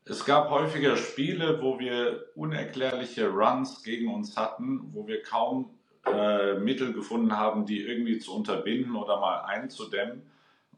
Es 0.05 0.23
gab 0.23 0.51
häufiger 0.51 0.97
Spiele, 0.97 1.59
wo 1.63 1.79
wir 1.79 2.25
unerklärliche 2.35 3.27
Runs 3.29 3.81
gegen 3.81 4.13
uns 4.13 4.37
hatten, 4.37 4.93
wo 4.93 5.07
wir 5.07 5.23
kaum 5.23 5.71
äh, 6.05 6.53
Mittel 6.59 6.93
gefunden 6.93 7.35
haben, 7.35 7.65
die 7.65 7.81
irgendwie 7.81 8.19
zu 8.19 8.35
unterbinden 8.35 8.95
oder 8.95 9.19
mal 9.19 9.45
einzudämmen, 9.45 10.21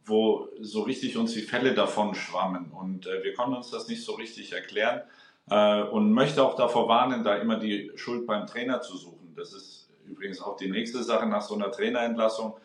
wo 0.05 0.47
so 0.61 0.83
richtig 0.83 1.17
uns 1.17 1.33
die 1.33 1.41
Fälle 1.41 1.73
davon 1.73 2.15
schwammen. 2.15 2.71
Und 2.71 3.05
äh, 3.05 3.21
wir 3.21 3.33
konnten 3.33 3.55
uns 3.55 3.69
das 3.69 3.89
nicht 3.89 4.05
so 4.05 4.13
richtig 4.13 4.53
erklären 4.53 5.01
äh, 5.49 5.81
und 5.81 6.13
möchte 6.13 6.41
auch 6.41 6.55
davor 6.55 6.87
warnen, 6.87 7.25
da 7.25 7.35
immer 7.35 7.59
die 7.59 7.91
Schuld 7.95 8.25
beim 8.27 8.47
Trainer 8.47 8.79
zu 8.79 8.95
suchen. 8.95 9.33
Das 9.35 9.51
ist 9.51 9.89
übrigens 10.05 10.39
auch 10.39 10.55
die 10.55 10.69
nächste 10.69 11.03
Sache 11.03 11.25
nach 11.25 11.41
so 11.41 11.55
einer 11.55 11.69
Trainerentlassung. 11.69 12.55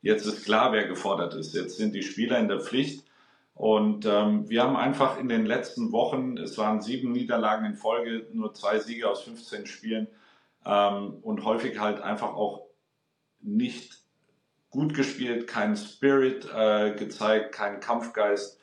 Jetzt 0.00 0.26
ist 0.26 0.44
klar, 0.44 0.72
wer 0.72 0.86
gefordert 0.86 1.34
ist. 1.34 1.54
Jetzt 1.54 1.76
sind 1.76 1.94
die 1.94 2.02
Spieler 2.02 2.38
in 2.38 2.48
der 2.48 2.60
Pflicht. 2.60 3.04
Und 3.54 4.06
ähm, 4.06 4.48
wir 4.48 4.62
haben 4.62 4.76
einfach 4.76 5.18
in 5.18 5.28
den 5.28 5.44
letzten 5.44 5.90
Wochen, 5.90 6.38
es 6.38 6.56
waren 6.58 6.80
sieben 6.80 7.10
Niederlagen 7.10 7.66
in 7.66 7.74
Folge, 7.74 8.26
nur 8.32 8.54
zwei 8.54 8.78
Siege 8.78 9.10
aus 9.10 9.22
15 9.22 9.66
Spielen 9.66 10.06
ähm, 10.64 11.18
und 11.22 11.44
häufig 11.44 11.80
halt 11.80 12.00
einfach 12.00 12.34
auch 12.34 12.66
nicht 13.40 13.98
gut 14.70 14.94
gespielt, 14.94 15.48
keinen 15.48 15.76
Spirit 15.76 16.48
äh, 16.54 16.92
gezeigt, 16.92 17.52
keinen 17.52 17.80
Kampfgeist. 17.80 18.60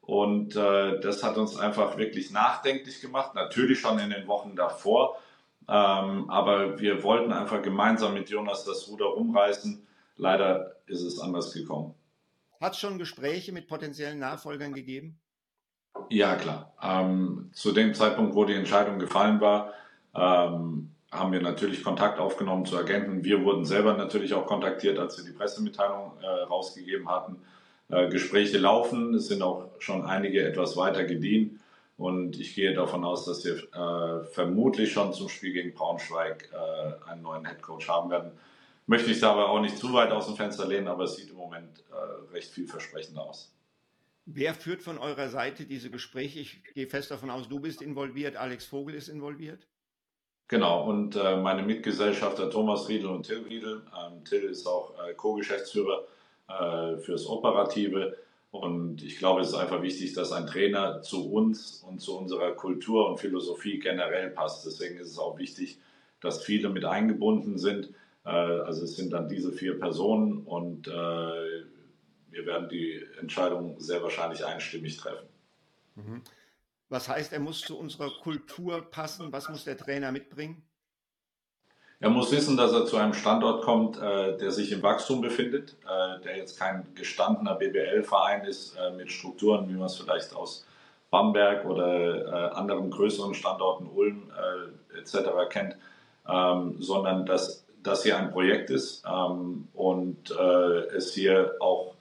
Und 0.00 0.56
äh, 0.56 1.00
das 1.00 1.22
hat 1.22 1.36
uns 1.36 1.58
einfach 1.58 1.98
wirklich 1.98 2.30
nachdenklich 2.30 3.02
gemacht, 3.02 3.34
natürlich 3.34 3.80
schon 3.80 3.98
in 3.98 4.08
den 4.08 4.26
Wochen 4.26 4.56
davor. 4.56 5.18
Ähm, 5.68 6.30
aber 6.30 6.80
wir 6.80 7.02
wollten 7.02 7.32
einfach 7.32 7.60
gemeinsam 7.60 8.14
mit 8.14 8.30
Jonas 8.30 8.64
das 8.64 8.88
Ruder 8.88 9.06
rumreißen. 9.06 9.86
Leider 10.18 10.76
ist 10.86 11.02
es 11.02 11.20
anders 11.20 11.52
gekommen. 11.52 11.94
Hat 12.60 12.72
es 12.72 12.80
schon 12.80 12.98
Gespräche 12.98 13.52
mit 13.52 13.68
potenziellen 13.68 14.18
Nachfolgern 14.18 14.74
gegeben? 14.74 15.18
Ja, 16.10 16.36
klar. 16.36 16.74
Ähm, 16.82 17.50
zu 17.52 17.72
dem 17.72 17.94
Zeitpunkt, 17.94 18.34
wo 18.34 18.44
die 18.44 18.54
Entscheidung 18.54 18.98
gefallen 18.98 19.40
war, 19.40 19.72
ähm, 20.14 20.90
haben 21.10 21.32
wir 21.32 21.40
natürlich 21.40 21.82
Kontakt 21.82 22.18
aufgenommen 22.18 22.66
zu 22.66 22.76
Agenten. 22.76 23.24
Wir 23.24 23.42
wurden 23.44 23.64
selber 23.64 23.94
natürlich 23.94 24.34
auch 24.34 24.46
kontaktiert, 24.46 24.98
als 24.98 25.16
wir 25.16 25.24
die 25.24 25.36
Pressemitteilung 25.36 26.12
äh, 26.20 26.26
rausgegeben 26.26 27.08
hatten. 27.08 27.36
Äh, 27.88 28.08
Gespräche 28.08 28.58
laufen, 28.58 29.14
es 29.14 29.28
sind 29.28 29.42
auch 29.42 29.70
schon 29.78 30.04
einige 30.04 30.46
etwas 30.46 30.76
weiter 30.76 31.04
gediehen. 31.04 31.60
Und 31.96 32.38
ich 32.38 32.54
gehe 32.54 32.74
davon 32.74 33.04
aus, 33.04 33.24
dass 33.24 33.44
wir 33.44 33.56
äh, 33.56 34.24
vermutlich 34.26 34.92
schon 34.92 35.12
zum 35.12 35.28
Spiel 35.28 35.52
gegen 35.52 35.74
Braunschweig 35.74 36.48
äh, 36.52 37.10
einen 37.10 37.22
neuen 37.22 37.44
Headcoach 37.44 37.88
haben 37.88 38.10
werden. 38.10 38.32
Möchte 38.88 39.10
ich 39.10 39.20
dabei 39.20 39.42
auch 39.42 39.60
nicht 39.60 39.76
zu 39.76 39.92
weit 39.92 40.10
aus 40.12 40.24
dem 40.26 40.34
Fenster 40.34 40.66
lehnen, 40.66 40.88
aber 40.88 41.04
es 41.04 41.14
sieht 41.14 41.28
im 41.28 41.36
Moment 41.36 41.84
äh, 41.90 42.32
recht 42.32 42.50
vielversprechend 42.50 43.18
aus. 43.18 43.54
Wer 44.24 44.54
führt 44.54 44.82
von 44.82 44.96
eurer 44.96 45.28
Seite 45.28 45.66
diese 45.66 45.90
Gespräche? 45.90 46.40
Ich 46.40 46.64
gehe 46.72 46.86
fest 46.86 47.10
davon 47.10 47.28
aus, 47.28 47.50
du 47.50 47.60
bist 47.60 47.82
involviert, 47.82 48.36
Alex 48.36 48.64
Vogel 48.64 48.94
ist 48.94 49.08
involviert. 49.08 49.66
Genau, 50.48 50.88
und 50.88 51.16
äh, 51.16 51.36
meine 51.36 51.62
Mitgesellschafter 51.62 52.48
Thomas 52.48 52.88
Riedel 52.88 53.10
und 53.10 53.24
Till 53.24 53.42
Riedel. 53.42 53.82
Ähm, 53.94 54.24
Till 54.24 54.44
ist 54.44 54.66
auch 54.66 54.94
äh, 55.06 55.12
Co-Geschäftsführer 55.12 56.04
äh, 56.48 56.96
fürs 56.96 57.26
Operative. 57.26 58.16
Und 58.50 59.02
ich 59.02 59.18
glaube, 59.18 59.42
es 59.42 59.48
ist 59.48 59.54
einfach 59.54 59.82
wichtig, 59.82 60.14
dass 60.14 60.32
ein 60.32 60.46
Trainer 60.46 61.02
zu 61.02 61.30
uns 61.30 61.84
und 61.86 62.00
zu 62.00 62.16
unserer 62.16 62.52
Kultur 62.52 63.10
und 63.10 63.20
Philosophie 63.20 63.78
generell 63.78 64.30
passt. 64.30 64.64
Deswegen 64.64 64.98
ist 64.98 65.10
es 65.10 65.18
auch 65.18 65.36
wichtig, 65.36 65.78
dass 66.22 66.42
viele 66.42 66.70
mit 66.70 66.86
eingebunden 66.86 67.58
sind. 67.58 67.90
Äh, 68.28 68.60
also 68.60 68.84
es 68.84 68.96
sind 68.96 69.12
dann 69.12 69.28
diese 69.28 69.52
vier 69.52 69.78
Personen 69.78 70.44
und 70.44 70.86
äh, 70.86 70.90
wir 70.90 72.46
werden 72.46 72.68
die 72.68 73.02
Entscheidung 73.20 73.80
sehr 73.80 74.02
wahrscheinlich 74.02 74.44
einstimmig 74.44 74.98
treffen. 74.98 75.26
Mhm. 75.94 76.22
Was 76.90 77.08
heißt, 77.08 77.32
er 77.32 77.40
muss 77.40 77.60
zu 77.60 77.78
unserer 77.78 78.10
Kultur 78.22 78.82
passen? 78.90 79.32
Was 79.32 79.48
muss 79.48 79.64
der 79.64 79.76
Trainer 79.76 80.12
mitbringen? 80.12 80.62
Er 82.00 82.10
muss 82.10 82.30
wissen, 82.30 82.56
dass 82.56 82.72
er 82.72 82.86
zu 82.86 82.96
einem 82.96 83.12
Standort 83.12 83.64
kommt, 83.64 83.98
äh, 83.98 84.36
der 84.36 84.52
sich 84.52 84.72
im 84.72 84.82
Wachstum 84.82 85.20
befindet, 85.20 85.76
der 86.24 86.36
jetzt 86.36 86.58
kein 86.58 86.86
gestandener 86.94 87.56
BBL-Verein 87.56 88.44
ist 88.44 88.76
mit 88.96 89.10
Strukturen, 89.10 89.68
wie 89.68 89.72
man 89.72 89.86
es 89.86 89.96
vielleicht 89.96 90.34
aus 90.34 90.66
Bamberg 91.10 91.64
oder 91.64 92.56
anderen 92.56 92.90
größeren 92.90 93.34
Standorten, 93.34 93.88
Ulm 93.88 94.30
etc. 94.96 95.28
kennt, 95.50 95.76
ähm, 96.28 96.76
sondern 96.78 97.26
dass 97.26 97.67
das 97.82 98.02
hier 98.02 98.18
ein 98.18 98.30
Projekt 98.30 98.70
ist 98.70 99.04
ähm, 99.06 99.68
und 99.74 100.30
äh, 100.30 100.96
es 100.96 101.14
hier 101.14 101.54
auch 101.60 101.94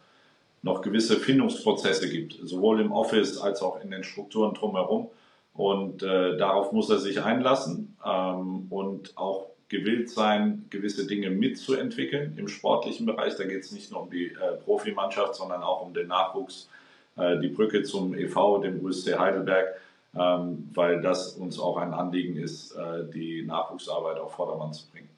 noch 0.62 0.82
gewisse 0.82 1.18
Findungsprozesse 1.18 2.10
gibt, 2.10 2.38
sowohl 2.44 2.82
im 2.82 2.92
Office 2.92 3.38
als 3.38 3.62
auch 3.62 3.82
in 3.82 3.92
den 3.92 4.04
Strukturen 4.04 4.54
drumherum. 4.54 5.10
Und 5.54 6.04
äh, 6.04 6.38
darauf 6.38 6.72
muss 6.72 6.90
er 6.90 7.00
sich 7.00 7.22
einlassen 7.24 7.98
ähm, 8.06 8.68
und 8.70 9.18
auch 9.18 9.48
gewillt 9.70 10.10
sein, 10.10 10.66
gewisse 10.70 11.08
Dinge 11.08 11.30
mitzuentwickeln 11.30 12.38
im 12.38 12.48
sportlichen 12.48 13.06
Bereich. 13.06 13.36
Da 13.36 13.46
geht 13.46 13.64
es 13.64 13.72
nicht 13.72 13.92
nur 13.92 14.04
um 14.04 14.10
die 14.10 14.28
äh, 14.28 14.56
Profimannschaft, 14.64 15.36
sondern 15.36 15.64
auch 15.64 15.86
um 15.86 15.94
den 15.94 16.08
Nachwuchs, 16.08 16.70
äh, 17.18 17.40
die 17.40 17.50
Brücke 17.50 17.84
zum 17.84 18.14
EV, 18.14 18.62
dem 18.62 18.84
USC 18.84 19.18
Heidelberg, 19.18 19.76
ähm, 20.16 20.70
weil 20.74 21.02
das 21.02 21.34
uns 21.34 21.60
auch 21.60 21.78
ein 21.78 21.94
Anliegen 21.94 22.38
ist, 22.38 22.74
äh, 22.74 23.10
die 23.12 23.44
Nachwuchsarbeit 23.44 24.20
auf 24.20 24.34
Vordermann 24.34 24.74
zu 24.74 24.88
bringen. 24.90 25.10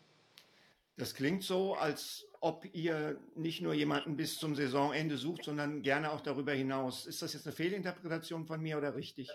Das 0.99 1.15
klingt 1.15 1.43
so, 1.43 1.75
als 1.75 2.27
ob 2.41 2.65
ihr 2.73 3.17
nicht 3.33 3.61
nur 3.61 3.73
jemanden 3.73 4.17
bis 4.17 4.37
zum 4.37 4.53
Saisonende 4.53 5.15
sucht, 5.15 5.45
sondern 5.45 5.81
gerne 5.81 6.11
auch 6.11 6.19
darüber 6.19 6.51
hinaus. 6.51 7.05
Ist 7.05 7.21
das 7.21 7.33
jetzt 7.33 7.47
eine 7.47 7.55
Fehlinterpretation 7.55 8.45
von 8.45 8.61
mir 8.61 8.77
oder 8.77 8.95
richtig? 8.95 9.29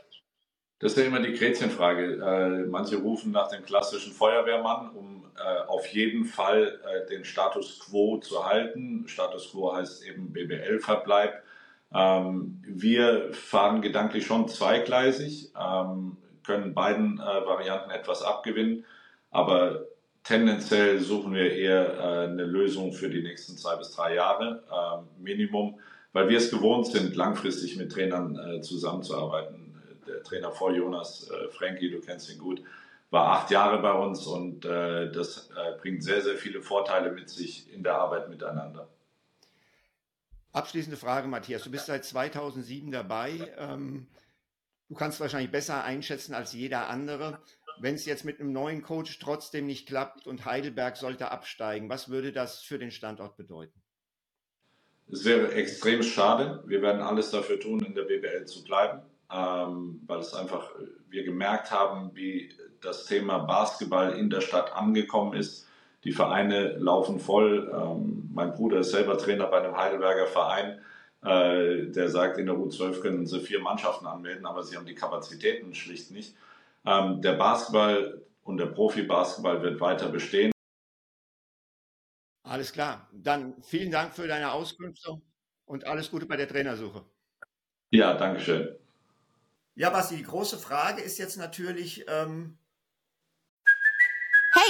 Das 0.78 0.92
ist 0.92 0.98
ja 0.98 1.04
immer 1.04 1.20
die 1.20 1.32
Gretchenfrage. 1.32 2.16
Äh, 2.16 2.66
manche 2.68 2.96
rufen 2.96 3.32
nach 3.32 3.48
dem 3.48 3.64
klassischen 3.64 4.12
Feuerwehrmann, 4.12 4.90
um 4.90 5.24
äh, 5.38 5.62
auf 5.66 5.86
jeden 5.86 6.26
Fall 6.26 6.78
äh, 6.84 7.08
den 7.08 7.24
Status 7.24 7.80
quo 7.80 8.18
zu 8.18 8.44
halten. 8.44 9.08
Status 9.08 9.50
quo 9.50 9.74
heißt 9.74 10.04
eben 10.06 10.34
BBL-Verbleib. 10.34 11.42
Ähm, 11.94 12.62
wir 12.66 13.32
fahren 13.32 13.80
gedanklich 13.80 14.26
schon 14.26 14.48
zweigleisig, 14.48 15.52
ähm, 15.58 16.18
können 16.44 16.74
beiden 16.74 17.16
Varianten 17.16 17.90
etwas 17.90 18.20
abgewinnen, 18.20 18.84
aber 19.30 19.86
tendenziell 20.24 21.00
suchen 21.00 21.34
wir 21.34 21.52
eher 21.52 21.98
äh, 21.98 22.24
eine 22.24 22.44
Lösung 22.44 22.92
für 22.92 23.08
die 23.08 23.22
nächsten 23.22 23.56
zwei 23.56 23.76
bis 23.76 23.92
drei 23.92 24.14
Jahre 24.14 24.64
äh, 24.70 25.22
Minimum, 25.22 25.78
weil 26.12 26.28
wir 26.28 26.38
es 26.38 26.50
gewohnt 26.50 26.86
sind, 26.86 27.14
langfristig 27.14 27.76
mit 27.76 27.92
Trainern 27.92 28.36
äh, 28.36 28.60
zusammenzuarbeiten. 28.62 29.72
Der 30.08 30.22
Trainer 30.22 30.50
vor 30.50 30.72
Jonas, 30.72 31.30
äh, 31.30 31.48
Frankie, 31.50 31.90
du 31.90 32.00
kennst 32.00 32.32
ihn 32.32 32.38
gut, 32.38 32.62
war 33.10 33.32
acht 33.32 33.50
Jahre 33.50 33.80
bei 33.80 33.92
uns 33.92 34.26
und 34.26 34.64
äh, 34.64 35.12
das 35.12 35.50
äh, 35.50 35.78
bringt 35.80 36.02
sehr, 36.02 36.22
sehr 36.22 36.36
viele 36.36 36.62
Vorteile 36.62 37.12
mit 37.12 37.28
sich 37.28 37.72
in 37.72 37.82
der 37.82 37.96
Arbeit 37.96 38.28
miteinander. 38.28 38.88
Abschließende 40.52 40.96
Frage, 40.96 41.28
Matthias. 41.28 41.64
Du 41.64 41.70
bist 41.70 41.86
seit 41.86 42.04
2007 42.04 42.90
dabei. 42.92 43.52
Ähm, 43.58 44.06
du 44.88 44.94
kannst 44.94 45.20
wahrscheinlich 45.20 45.50
besser 45.50 45.82
einschätzen 45.82 46.32
als 46.32 46.52
jeder 46.52 46.88
andere 46.88 47.40
wenn 47.78 47.94
es 47.94 48.06
jetzt 48.06 48.24
mit 48.24 48.40
einem 48.40 48.52
neuen 48.52 48.82
Coach 48.82 49.18
trotzdem 49.18 49.66
nicht 49.66 49.88
klappt 49.88 50.26
und 50.26 50.44
Heidelberg 50.44 50.96
sollte 50.96 51.30
absteigen, 51.30 51.88
was 51.88 52.08
würde 52.08 52.32
das 52.32 52.60
für 52.60 52.78
den 52.78 52.90
Standort 52.90 53.36
bedeuten? 53.36 53.80
Es 55.10 55.24
wäre 55.24 55.52
extrem 55.52 56.02
schade. 56.02 56.62
Wir 56.66 56.80
werden 56.82 57.02
alles 57.02 57.30
dafür 57.30 57.60
tun, 57.60 57.84
in 57.84 57.94
der 57.94 58.04
BBL 58.04 58.46
zu 58.46 58.64
bleiben, 58.64 59.02
ähm, 59.30 60.00
weil 60.06 60.20
es 60.20 60.34
einfach, 60.34 60.70
wir 61.08 61.24
gemerkt 61.24 61.70
haben, 61.70 62.10
wie 62.14 62.50
das 62.80 63.06
Thema 63.06 63.38
Basketball 63.38 64.12
in 64.12 64.30
der 64.30 64.40
Stadt 64.40 64.72
angekommen 64.72 65.34
ist. 65.34 65.68
Die 66.04 66.12
Vereine 66.12 66.76
laufen 66.78 67.18
voll. 67.18 67.70
Ähm, 67.74 68.30
mein 68.32 68.52
Bruder 68.52 68.78
ist 68.78 68.90
selber 68.90 69.18
Trainer 69.18 69.46
bei 69.46 69.62
einem 69.62 69.76
Heidelberger 69.76 70.26
Verein. 70.26 70.80
Äh, 71.22 71.86
der 71.86 72.08
sagt, 72.08 72.38
in 72.38 72.46
der 72.46 72.54
U12 72.54 73.00
können 73.00 73.26
sie 73.26 73.40
vier 73.40 73.60
Mannschaften 73.60 74.06
anmelden, 74.06 74.44
aber 74.44 74.62
sie 74.62 74.76
haben 74.76 74.84
die 74.84 74.94
Kapazitäten 74.94 75.74
schlicht 75.74 76.10
nicht. 76.10 76.34
Ähm, 76.86 77.20
der 77.22 77.34
Basketball 77.34 78.26
und 78.42 78.58
der 78.58 78.66
Profi-Basketball 78.66 79.62
wird 79.62 79.80
weiter 79.80 80.08
bestehen. 80.10 80.52
Alles 82.42 82.72
klar. 82.72 83.08
Dann 83.12 83.62
vielen 83.62 83.90
Dank 83.90 84.14
für 84.14 84.28
deine 84.28 84.52
Auskünfte 84.52 85.20
und 85.64 85.86
alles 85.86 86.10
Gute 86.10 86.26
bei 86.26 86.36
der 86.36 86.48
Trainersuche. 86.48 87.04
Ja, 87.90 88.14
danke 88.14 88.40
schön. 88.40 88.76
Ja, 89.76 89.90
Basti, 89.90 90.16
die 90.16 90.22
große 90.22 90.58
Frage 90.58 91.02
ist 91.02 91.18
jetzt 91.18 91.36
natürlich, 91.36 92.04
ähm, 92.06 92.58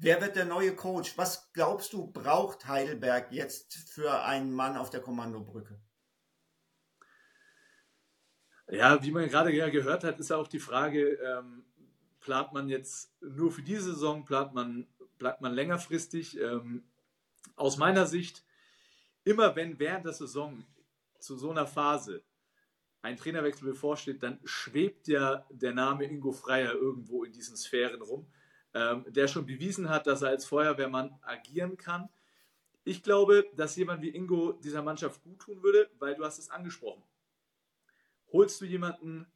Wer 0.00 0.20
wird 0.20 0.36
der 0.36 0.44
neue 0.44 0.76
Coach? 0.76 1.18
Was 1.18 1.52
glaubst 1.52 1.92
du, 1.92 2.06
braucht 2.06 2.68
Heidelberg 2.68 3.32
jetzt 3.32 3.74
für 3.90 4.22
einen 4.22 4.52
Mann 4.52 4.76
auf 4.76 4.90
der 4.90 5.00
Kommandobrücke? 5.00 5.80
Ja, 8.70 9.02
wie 9.02 9.10
man 9.10 9.28
gerade 9.28 9.50
gehört 9.52 10.04
hat, 10.04 10.20
ist 10.20 10.30
ja 10.30 10.36
auch 10.36 10.46
die 10.46 10.60
Frage, 10.60 11.14
ähm, 11.14 11.64
plant 12.20 12.52
man 12.52 12.68
jetzt 12.68 13.12
nur 13.20 13.50
für 13.50 13.62
diese 13.62 13.92
Saison, 13.92 14.24
plant 14.24 14.54
man, 14.54 14.86
bleibt 15.18 15.40
man 15.40 15.52
längerfristig? 15.52 16.38
Ähm, 16.38 16.84
aus 17.56 17.76
meiner 17.76 18.06
Sicht, 18.06 18.44
immer 19.24 19.56
wenn 19.56 19.80
während 19.80 20.04
der 20.04 20.12
Saison 20.12 20.64
zu 21.18 21.36
so 21.36 21.50
einer 21.50 21.66
Phase 21.66 22.22
ein 23.02 23.16
Trainerwechsel 23.16 23.66
bevorsteht, 23.66 24.22
dann 24.22 24.38
schwebt 24.44 25.08
ja 25.08 25.44
der 25.50 25.72
Name 25.72 26.04
Ingo 26.04 26.30
Freier 26.30 26.74
irgendwo 26.74 27.24
in 27.24 27.32
diesen 27.32 27.56
Sphären 27.56 28.02
rum 28.02 28.30
ähm, 28.78 29.04
der 29.08 29.26
schon 29.26 29.44
bewiesen 29.44 29.88
hat, 29.88 30.06
dass 30.06 30.22
er 30.22 30.28
als 30.28 30.46
Feuerwehrmann 30.46 31.18
agieren 31.22 31.76
kann. 31.76 32.08
Ich 32.84 33.02
glaube, 33.02 33.44
dass 33.56 33.74
jemand 33.76 34.02
wie 34.02 34.14
Ingo 34.14 34.52
dieser 34.52 34.82
Mannschaft 34.82 35.22
gut 35.22 35.40
tun 35.40 35.62
würde, 35.62 35.90
weil 35.98 36.14
du 36.14 36.24
hast 36.24 36.38
es 36.38 36.50
angesprochen. 36.50 37.02
Holst 38.32 38.60
du 38.60 38.66
jemanden, 38.66 39.26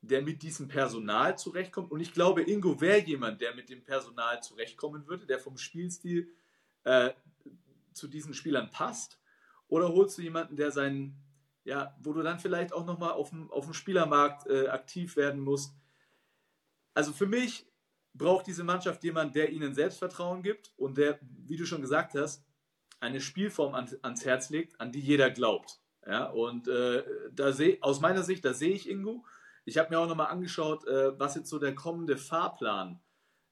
der 0.00 0.22
mit 0.22 0.42
diesem 0.42 0.68
Personal 0.68 1.36
zurechtkommt? 1.36 1.90
Und 1.90 2.00
ich 2.00 2.12
glaube, 2.12 2.42
Ingo 2.42 2.80
wäre 2.80 3.00
jemand, 3.00 3.40
der 3.40 3.54
mit 3.54 3.68
dem 3.68 3.82
Personal 3.82 4.42
zurechtkommen 4.42 5.06
würde, 5.08 5.26
der 5.26 5.40
vom 5.40 5.56
Spielstil 5.56 6.30
äh, 6.84 7.10
zu 7.92 8.06
diesen 8.06 8.32
Spielern 8.32 8.70
passt. 8.70 9.18
Oder 9.66 9.88
holst 9.88 10.16
du 10.18 10.22
jemanden, 10.22 10.56
der 10.56 10.70
seinen 10.70 11.24
ja, 11.64 11.96
wo 12.02 12.12
du 12.12 12.22
dann 12.22 12.38
vielleicht 12.38 12.72
auch 12.72 12.84
nochmal 12.84 13.12
auf 13.12 13.30
dem, 13.30 13.50
auf 13.50 13.64
dem 13.64 13.74
Spielermarkt 13.74 14.46
äh, 14.46 14.68
aktiv 14.68 15.16
werden 15.16 15.40
musst. 15.40 15.74
Also 16.92 17.12
für 17.12 17.26
mich 17.26 17.66
braucht 18.14 18.46
diese 18.46 18.64
Mannschaft 18.64 19.04
jemanden, 19.04 19.34
der 19.34 19.50
ihnen 19.50 19.74
Selbstvertrauen 19.74 20.42
gibt 20.42 20.72
und 20.76 20.96
der, 20.96 21.18
wie 21.46 21.56
du 21.56 21.66
schon 21.66 21.82
gesagt 21.82 22.14
hast, 22.14 22.44
eine 23.00 23.20
Spielform 23.20 23.74
an, 23.74 23.88
ans 24.02 24.24
Herz 24.24 24.50
legt, 24.50 24.80
an 24.80 24.92
die 24.92 25.00
jeder 25.00 25.30
glaubt. 25.30 25.80
Ja, 26.06 26.26
und 26.26 26.68
äh, 26.68 27.02
da 27.32 27.52
sehe 27.52 27.78
aus 27.80 28.00
meiner 28.00 28.22
Sicht, 28.22 28.44
da 28.44 28.54
sehe 28.54 28.74
ich 28.74 28.88
Ingo. 28.88 29.24
Ich 29.64 29.78
habe 29.78 29.90
mir 29.90 29.98
auch 29.98 30.06
nochmal 30.06 30.28
angeschaut, 30.28 30.86
äh, 30.86 31.18
was 31.18 31.34
jetzt 31.34 31.48
so 31.48 31.58
der 31.58 31.74
kommende 31.74 32.16
Fahrplan, 32.18 33.00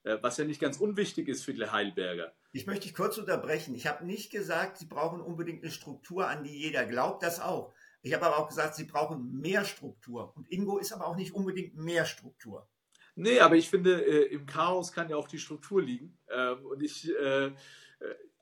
äh, 0.05 0.19
was 0.21 0.37
ja 0.37 0.45
nicht 0.45 0.61
ganz 0.61 0.77
unwichtig 0.77 1.29
ist 1.29 1.45
für 1.45 1.55
die 1.55 1.67
Heidelberger. 1.67 2.33
Ich 2.53 2.67
möchte 2.67 2.83
dich 2.83 2.95
kurz 2.95 3.17
unterbrechen. 3.17 3.75
Ich 3.75 3.87
habe 3.87 4.05
nicht 4.05 4.31
gesagt, 4.31 4.77
sie 4.77 4.85
brauchen 4.85 5.23
unbedingt 5.23 5.63
eine 5.63 5.73
Struktur, 5.73 6.29
an 6.29 6.45
die 6.45 6.55
jeder 6.55 6.85
glaubt, 6.85 7.23
das 7.23 7.41
auch. 7.41 7.73
Ich 8.03 8.13
habe 8.13 8.27
aber 8.27 8.39
auch 8.39 8.49
gesagt, 8.49 8.75
sie 8.75 8.85
brauchen 8.85 9.41
mehr 9.41 9.65
Struktur. 9.65 10.37
Und 10.37 10.51
Ingo 10.51 10.77
ist 10.77 10.93
aber 10.93 11.07
auch 11.07 11.17
nicht 11.17 11.35
unbedingt 11.35 11.77
mehr 11.77 12.05
Struktur. 12.05 12.69
Nee, 13.15 13.41
aber 13.41 13.57
ich 13.57 13.69
finde, 13.69 14.05
äh, 14.05 14.33
im 14.33 14.47
Chaos 14.47 14.93
kann 14.93 15.11
ja 15.11 15.17
auch 15.17 15.29
die 15.29 15.39
Struktur 15.39 15.83
liegen. 15.83 16.19
Ähm, 16.31 16.65
und 16.67 16.83
ich, 16.83 17.09
äh, 17.11 17.47
äh 17.47 17.53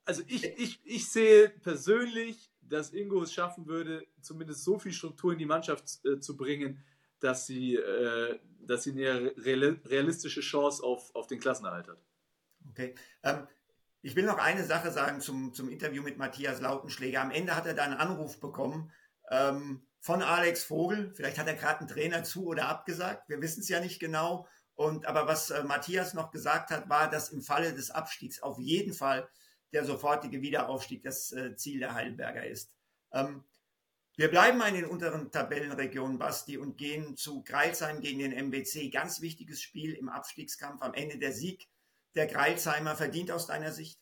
also 0.05 0.23
ich, 0.27 0.45
ich, 0.45 0.81
ich 0.85 1.09
sehe 1.09 1.51
persönlich, 1.51 2.51
dass 2.61 2.93
Ingo 2.93 3.23
es 3.23 3.33
schaffen 3.33 3.67
würde, 3.67 4.07
zumindest 4.21 4.65
so 4.65 4.79
viel 4.79 4.93
Struktur 4.93 5.33
in 5.33 5.39
die 5.39 5.47
Mannschaft 5.47 6.05
äh, 6.05 6.21
zu 6.21 6.37
bringen, 6.37 6.83
dass 7.19 7.47
sie, 7.47 7.77
äh, 7.77 8.39
dass 8.61 8.85
sie 8.85 8.93
eine 8.93 9.33
realistische 9.37 10.41
Chance 10.41 10.83
auf, 10.83 11.15
auf 11.15 11.27
den 11.27 11.41
Klassenerhalt 11.41 11.89
hat. 11.89 12.03
Okay. 12.71 12.95
Ähm, 13.23 13.47
ich 14.03 14.17
will 14.17 14.25
noch 14.25 14.39
eine 14.39 14.65
Sache 14.65 14.91
sagen 14.91 15.21
zum, 15.21 15.53
zum 15.53 15.69
Interview 15.69 16.03
mit 16.03 16.17
Matthias 16.17 16.61
Lautenschläger. 16.61 17.21
Am 17.21 17.31
Ende 17.31 17.55
hat 17.55 17.67
er 17.67 17.75
da 17.75 17.85
einen 17.85 17.95
Anruf 17.95 18.41
bekommen 18.41 18.91
ähm, 19.31 19.83
von 20.01 20.23
Alex 20.23 20.65
Vogel. 20.65 21.13
Vielleicht 21.15 21.39
hat 21.39 21.47
er 21.47 21.55
gerade 21.55 21.81
einen 21.81 21.89
Trainer 21.89 22.25
zu 22.25 22.47
oder 22.47 22.69
abgesagt. 22.69 23.29
Wir 23.29 23.43
wissen 23.43 23.61
es 23.61 23.69
ja 23.69 23.81
nicht 23.81 24.01
genau. 24.01 24.47
Und 24.81 25.05
aber 25.05 25.27
was 25.27 25.51
äh, 25.51 25.63
Matthias 25.63 26.15
noch 26.15 26.31
gesagt 26.31 26.71
hat, 26.71 26.89
war, 26.89 27.11
dass 27.11 27.29
im 27.29 27.43
Falle 27.43 27.75
des 27.75 27.91
Abstiegs 27.91 28.41
auf 28.41 28.59
jeden 28.59 28.95
Fall 28.95 29.29
der 29.75 29.85
sofortige 29.85 30.41
Wiederaufstieg 30.41 31.03
das 31.03 31.33
äh, 31.33 31.55
Ziel 31.55 31.81
der 31.81 31.93
Heidelberger 31.93 32.47
ist. 32.47 32.73
Ähm, 33.13 33.45
wir 34.17 34.31
bleiben 34.31 34.59
in 34.63 34.77
den 34.77 34.87
unteren 34.87 35.31
Tabellenregionen, 35.31 36.19
Basti, 36.19 36.57
und 36.57 36.79
gehen 36.79 37.15
zu 37.15 37.43
Greilsheim 37.43 38.01
gegen 38.01 38.21
den 38.21 38.33
MBC. 38.33 38.91
Ganz 38.91 39.21
wichtiges 39.21 39.61
Spiel 39.61 39.93
im 39.93 40.09
Abstiegskampf. 40.09 40.81
Am 40.81 40.95
Ende 40.95 41.19
der 41.19 41.33
Sieg 41.33 41.69
der 42.15 42.27
Greilsheimer 42.27 42.97
verdient 42.97 43.31
aus 43.33 43.47
deiner 43.47 43.73
Sicht? 43.73 44.01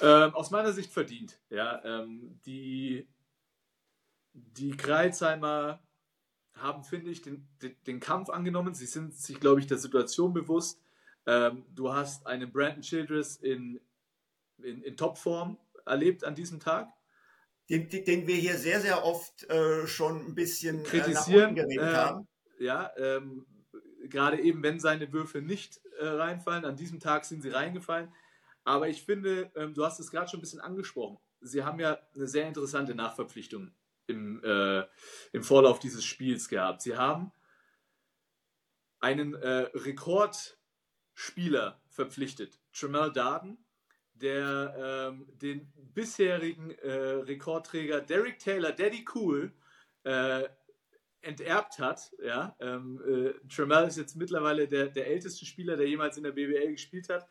Ähm, 0.00 0.32
aus 0.32 0.52
meiner 0.52 0.72
Sicht 0.72 0.92
verdient. 0.92 1.40
Ja, 1.50 1.84
ähm, 1.84 2.40
die, 2.46 3.08
die 4.32 4.76
Greilsheimer 4.76 5.82
haben, 6.56 6.84
finde 6.84 7.10
ich, 7.10 7.22
den, 7.22 7.46
den, 7.62 7.76
den, 7.86 8.00
Kampf 8.00 8.30
angenommen. 8.30 8.74
Sie 8.74 8.86
sind 8.86 9.14
sich, 9.14 9.40
glaube 9.40 9.60
ich, 9.60 9.66
der 9.66 9.78
Situation 9.78 10.32
bewusst. 10.32 10.80
Ähm, 11.26 11.64
du 11.74 11.92
hast 11.92 12.26
einen 12.26 12.52
Brandon 12.52 12.82
Childress 12.82 13.36
in, 13.36 13.80
in, 14.62 14.82
in 14.82 14.96
Topform 14.96 15.58
erlebt 15.84 16.24
an 16.24 16.34
diesem 16.34 16.60
Tag. 16.60 16.88
Den, 17.70 17.88
den 17.88 18.26
wir 18.26 18.36
hier 18.36 18.58
sehr, 18.58 18.80
sehr 18.80 19.04
oft 19.04 19.48
äh, 19.48 19.86
schon 19.86 20.26
ein 20.26 20.34
bisschen 20.34 20.80
äh, 20.80 20.82
kritisieren 20.82 21.56
äh, 21.56 21.78
haben. 21.80 22.28
Ja, 22.58 22.92
ähm, 22.98 23.46
gerade 24.08 24.40
eben, 24.40 24.62
wenn 24.62 24.78
seine 24.78 25.12
Würfe 25.12 25.40
nicht 25.40 25.80
äh, 25.98 26.06
reinfallen. 26.06 26.64
An 26.64 26.76
diesem 26.76 27.00
Tag 27.00 27.24
sind 27.24 27.42
sie 27.42 27.50
reingefallen. 27.50 28.12
Aber 28.64 28.88
ich 28.88 29.02
finde, 29.02 29.50
ähm, 29.56 29.74
du 29.74 29.84
hast 29.84 29.98
es 29.98 30.10
gerade 30.10 30.28
schon 30.28 30.38
ein 30.38 30.42
bisschen 30.42 30.60
angesprochen. 30.60 31.18
Sie 31.40 31.64
haben 31.64 31.80
ja 31.80 31.98
eine 32.14 32.26
sehr 32.26 32.46
interessante 32.46 32.94
Nachverpflichtung 32.94 33.72
im, 34.06 34.42
äh, 34.44 34.84
im 35.32 35.42
Vorlauf 35.42 35.78
dieses 35.78 36.04
Spiels 36.04 36.48
gehabt. 36.48 36.82
Sie 36.82 36.96
haben 36.96 37.32
einen 39.00 39.34
äh, 39.34 39.68
Rekordspieler 39.74 41.80
verpflichtet, 41.88 42.60
Tremel 42.72 43.12
Darden, 43.12 43.58
der 44.14 45.12
ähm, 45.12 45.26
den 45.38 45.72
bisherigen 45.94 46.70
äh, 46.70 46.92
Rekordträger 46.92 48.00
Derek 48.00 48.38
Taylor, 48.38 48.72
Daddy 48.72 49.04
Cool, 49.14 49.52
äh, 50.04 50.48
enterbt 51.20 51.78
hat. 51.78 52.14
Ja? 52.22 52.56
Ähm, 52.60 53.02
äh, 53.06 53.34
Tremel 53.48 53.88
ist 53.88 53.98
jetzt 53.98 54.16
mittlerweile 54.16 54.68
der, 54.68 54.88
der 54.88 55.08
älteste 55.08 55.44
Spieler, 55.44 55.76
der 55.76 55.88
jemals 55.88 56.16
in 56.16 56.24
der 56.24 56.32
BBL 56.32 56.72
gespielt 56.72 57.08
hat. 57.08 57.28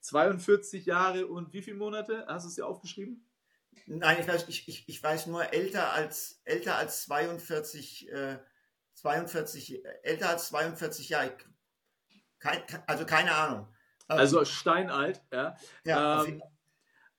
42 0.00 0.86
Jahre 0.86 1.26
und 1.26 1.52
wie 1.52 1.62
viele 1.62 1.76
Monate? 1.76 2.24
Hast 2.28 2.44
du 2.44 2.48
es 2.48 2.54
dir 2.56 2.66
aufgeschrieben? 2.66 3.24
Nein, 3.86 4.18
ich 4.20 4.28
weiß, 4.28 4.48
ich, 4.48 4.68
ich, 4.68 4.88
ich 4.88 5.02
weiß 5.02 5.26
nur 5.26 5.52
älter 5.52 5.92
als, 5.92 6.40
älter 6.44 6.76
als 6.76 7.04
42, 7.04 8.10
äh, 8.10 8.38
42, 8.94 9.84
älter 10.02 10.30
als 10.30 10.48
42 10.48 11.08
Jahre. 11.08 11.36
Kein, 12.38 12.62
also 12.86 13.06
keine 13.06 13.32
Ahnung. 13.32 13.68
Ähm, 14.08 14.18
also 14.18 14.44
steinalt, 14.44 15.22
ja. 15.32 15.56
ja 15.84 16.24
ähm, 16.24 16.42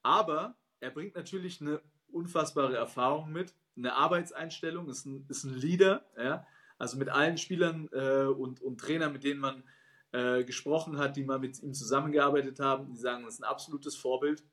aber 0.04 0.56
er 0.80 0.92
bringt 0.92 1.16
natürlich 1.16 1.62
eine 1.62 1.82
unfassbare 2.12 2.76
Erfahrung 2.76 3.32
mit, 3.32 3.54
eine 3.76 3.94
Arbeitseinstellung, 3.94 4.90
ist 4.90 5.06
ein, 5.06 5.26
ist 5.30 5.44
ein 5.44 5.54
Leader, 5.54 6.06
ja. 6.18 6.46
Also 6.80 6.98
mit 6.98 7.10
allen 7.10 7.38
Spielern 7.38 7.90
äh, 7.92 8.26
und, 8.26 8.62
und 8.62 8.80
Trainern, 8.80 9.12
mit 9.12 9.24
denen 9.24 9.40
man 9.40 9.64
äh, 10.12 10.44
gesprochen 10.44 11.00
hat, 11.00 11.16
die 11.16 11.24
mal 11.24 11.40
mit 11.40 11.62
ihm 11.62 11.74
zusammengearbeitet 11.74 12.60
haben, 12.60 12.88
die 12.88 12.98
sagen, 12.98 13.26
das 13.26 13.36
ist 13.36 13.40
ein 13.40 13.50
absolutes 13.50 13.96
Vorbild. 13.96 14.44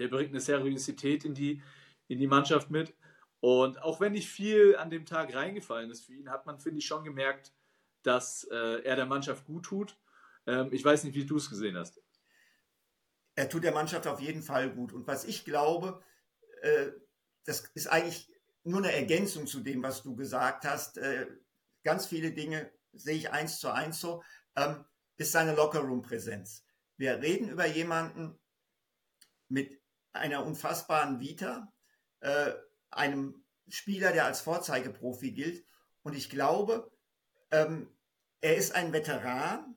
Der 0.00 0.08
bringt 0.08 0.30
eine 0.30 0.40
Seriosität 0.40 1.24
in 1.24 1.34
die, 1.34 1.62
in 2.08 2.18
die 2.18 2.26
Mannschaft 2.26 2.70
mit. 2.70 2.94
Und 3.40 3.82
auch 3.82 4.00
wenn 4.00 4.12
nicht 4.12 4.28
viel 4.28 4.76
an 4.76 4.90
dem 4.90 5.04
Tag 5.04 5.34
reingefallen 5.34 5.90
ist 5.90 6.06
für 6.06 6.14
ihn, 6.14 6.30
hat 6.30 6.46
man, 6.46 6.58
finde 6.58 6.78
ich, 6.78 6.86
schon 6.86 7.04
gemerkt, 7.04 7.52
dass 8.02 8.44
äh, 8.44 8.82
er 8.84 8.96
der 8.96 9.06
Mannschaft 9.06 9.44
gut 9.44 9.64
tut. 9.64 9.98
Ähm, 10.46 10.68
ich 10.72 10.84
weiß 10.84 11.04
nicht, 11.04 11.14
wie 11.14 11.26
du 11.26 11.36
es 11.36 11.50
gesehen 11.50 11.76
hast. 11.76 12.00
Er 13.34 13.48
tut 13.48 13.64
der 13.64 13.74
Mannschaft 13.74 14.06
auf 14.06 14.20
jeden 14.20 14.42
Fall 14.42 14.70
gut. 14.70 14.92
Und 14.92 15.06
was 15.06 15.24
ich 15.24 15.44
glaube, 15.44 16.02
äh, 16.62 16.92
das 17.44 17.70
ist 17.74 17.88
eigentlich 17.88 18.32
nur 18.62 18.78
eine 18.78 18.92
Ergänzung 18.92 19.46
zu 19.46 19.60
dem, 19.60 19.82
was 19.82 20.02
du 20.02 20.16
gesagt 20.16 20.64
hast. 20.64 20.98
Äh, 20.98 21.26
ganz 21.82 22.06
viele 22.06 22.32
Dinge 22.32 22.70
sehe 22.92 23.16
ich 23.16 23.30
eins 23.30 23.58
zu 23.58 23.70
eins 23.70 24.00
so, 24.00 24.22
ähm, 24.56 24.84
ist 25.16 25.32
seine 25.32 25.54
Lockerroom-Präsenz. 25.54 26.64
Wir 26.96 27.20
reden 27.20 27.50
über 27.50 27.66
jemanden, 27.66 28.38
mit 29.48 29.83
einer 30.14 30.44
unfassbaren 30.44 31.20
Vita, 31.20 31.72
äh, 32.20 32.52
einem 32.90 33.44
Spieler, 33.68 34.12
der 34.12 34.26
als 34.26 34.40
Vorzeigeprofi 34.40 35.32
gilt. 35.32 35.64
Und 36.02 36.14
ich 36.14 36.30
glaube, 36.30 36.90
ähm, 37.50 37.88
er 38.40 38.56
ist 38.56 38.74
ein 38.74 38.92
Veteran, 38.92 39.76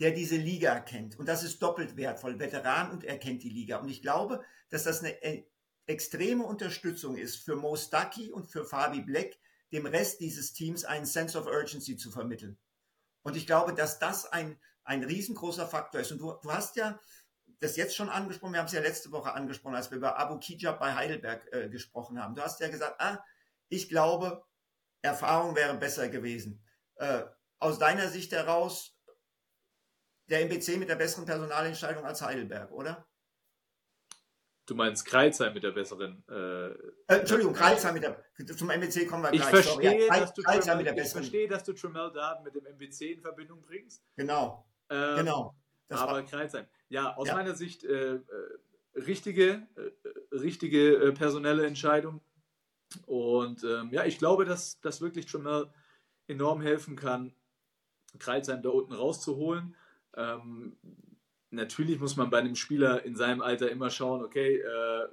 der 0.00 0.12
diese 0.12 0.36
Liga 0.36 0.80
kennt. 0.80 1.18
Und 1.18 1.26
das 1.26 1.42
ist 1.42 1.60
doppelt 1.62 1.96
wertvoll. 1.96 2.38
Veteran 2.38 2.90
und 2.90 3.04
er 3.04 3.18
kennt 3.18 3.42
die 3.42 3.50
Liga. 3.50 3.78
Und 3.78 3.88
ich 3.88 4.02
glaube, 4.02 4.44
dass 4.70 4.84
das 4.84 5.00
eine 5.00 5.20
äh, 5.22 5.44
extreme 5.86 6.44
Unterstützung 6.44 7.16
ist 7.16 7.36
für 7.36 7.56
Mo 7.56 7.76
Stuckey 7.76 8.30
und 8.30 8.46
für 8.50 8.64
Fabi 8.64 9.00
Black, 9.00 9.38
dem 9.72 9.86
Rest 9.86 10.20
dieses 10.20 10.52
Teams 10.52 10.84
einen 10.84 11.06
Sense 11.06 11.38
of 11.38 11.46
Urgency 11.46 11.96
zu 11.96 12.10
vermitteln. 12.10 12.58
Und 13.22 13.36
ich 13.36 13.46
glaube, 13.46 13.74
dass 13.74 13.98
das 13.98 14.24
ein, 14.26 14.58
ein 14.84 15.02
riesengroßer 15.02 15.66
Faktor 15.66 16.00
ist. 16.00 16.12
Und 16.12 16.18
du, 16.18 16.32
du 16.42 16.52
hast 16.52 16.76
ja 16.76 16.98
das 17.60 17.76
jetzt 17.76 17.96
schon 17.96 18.08
angesprochen, 18.08 18.52
wir 18.52 18.60
haben 18.60 18.66
es 18.66 18.72
ja 18.72 18.80
letzte 18.80 19.10
Woche 19.10 19.32
angesprochen, 19.32 19.74
als 19.74 19.90
wir 19.90 19.98
über 19.98 20.18
Abu 20.18 20.38
Kijab 20.38 20.78
bei 20.78 20.94
Heidelberg 20.94 21.52
äh, 21.52 21.68
gesprochen 21.68 22.22
haben. 22.22 22.34
Du 22.34 22.42
hast 22.42 22.60
ja 22.60 22.68
gesagt, 22.68 23.00
ah, 23.00 23.24
ich 23.68 23.88
glaube, 23.88 24.44
Erfahrung 25.02 25.56
wäre 25.56 25.76
besser 25.76 26.08
gewesen. 26.08 26.64
Äh, 26.96 27.22
aus 27.58 27.78
deiner 27.78 28.08
Sicht 28.08 28.32
heraus, 28.32 28.96
der 30.28 30.42
MBC 30.42 30.76
mit 30.76 30.88
der 30.88 30.96
besseren 30.96 31.26
Personalentscheidung 31.26 32.04
als 32.04 32.22
Heidelberg, 32.22 32.70
oder? 32.70 33.06
Du 34.66 34.74
meinst 34.74 35.06
Kreilsheim 35.06 35.54
mit 35.54 35.62
der 35.62 35.70
besseren. 35.70 36.22
Äh, 36.28 36.34
äh, 36.34 36.76
Entschuldigung, 37.06 37.54
Kreilsheim 37.54 37.94
mit 37.94 38.02
der. 38.02 38.22
Zum 38.54 38.68
MBC 38.68 39.06
kommen 39.06 39.22
wir 39.22 39.30
gleich. 39.30 39.40
Ich 39.40 39.64
verstehe, 39.64 40.06
ja, 40.06 40.20
dass, 40.20 40.34
du 40.34 40.42
Tremel, 40.42 40.98
ich 40.98 41.10
verstehe 41.10 41.48
dass 41.48 41.64
du 41.64 41.72
Tremel 41.72 42.12
Darden 42.12 42.44
mit 42.44 42.54
dem 42.54 42.66
MBC 42.66 43.14
in 43.14 43.20
Verbindung 43.22 43.62
bringst. 43.62 44.04
Genau. 44.16 44.68
Ähm, 44.90 45.16
genau. 45.16 45.56
Das 45.88 46.00
aber 46.00 46.22
Kreilsheim. 46.22 46.66
Ja, 46.88 47.16
aus 47.16 47.28
ja. 47.28 47.34
meiner 47.34 47.54
Sicht 47.54 47.84
äh, 47.84 48.16
äh 48.16 48.22
richtige, 48.94 49.66
äh, 49.76 50.36
richtige 50.36 50.96
äh, 50.96 51.12
personelle 51.12 51.66
Entscheidung. 51.66 52.20
Und 53.06 53.62
ähm, 53.64 53.90
ja, 53.92 54.04
ich 54.04 54.18
glaube, 54.18 54.44
dass 54.44 54.80
das 54.80 55.00
wirklich 55.00 55.26
Tremel 55.26 55.70
enorm 56.26 56.60
helfen 56.60 56.96
kann, 56.96 57.34
Kreilsheim 58.18 58.62
da 58.62 58.70
unten 58.70 58.92
rauszuholen. 58.92 59.76
Ähm, 60.16 60.76
natürlich 61.50 62.00
muss 62.00 62.16
man 62.16 62.30
bei 62.30 62.38
einem 62.38 62.54
Spieler 62.54 63.04
in 63.04 63.14
seinem 63.14 63.42
Alter 63.42 63.70
immer 63.70 63.90
schauen, 63.90 64.22
okay, 64.24 64.56
äh, 64.56 65.08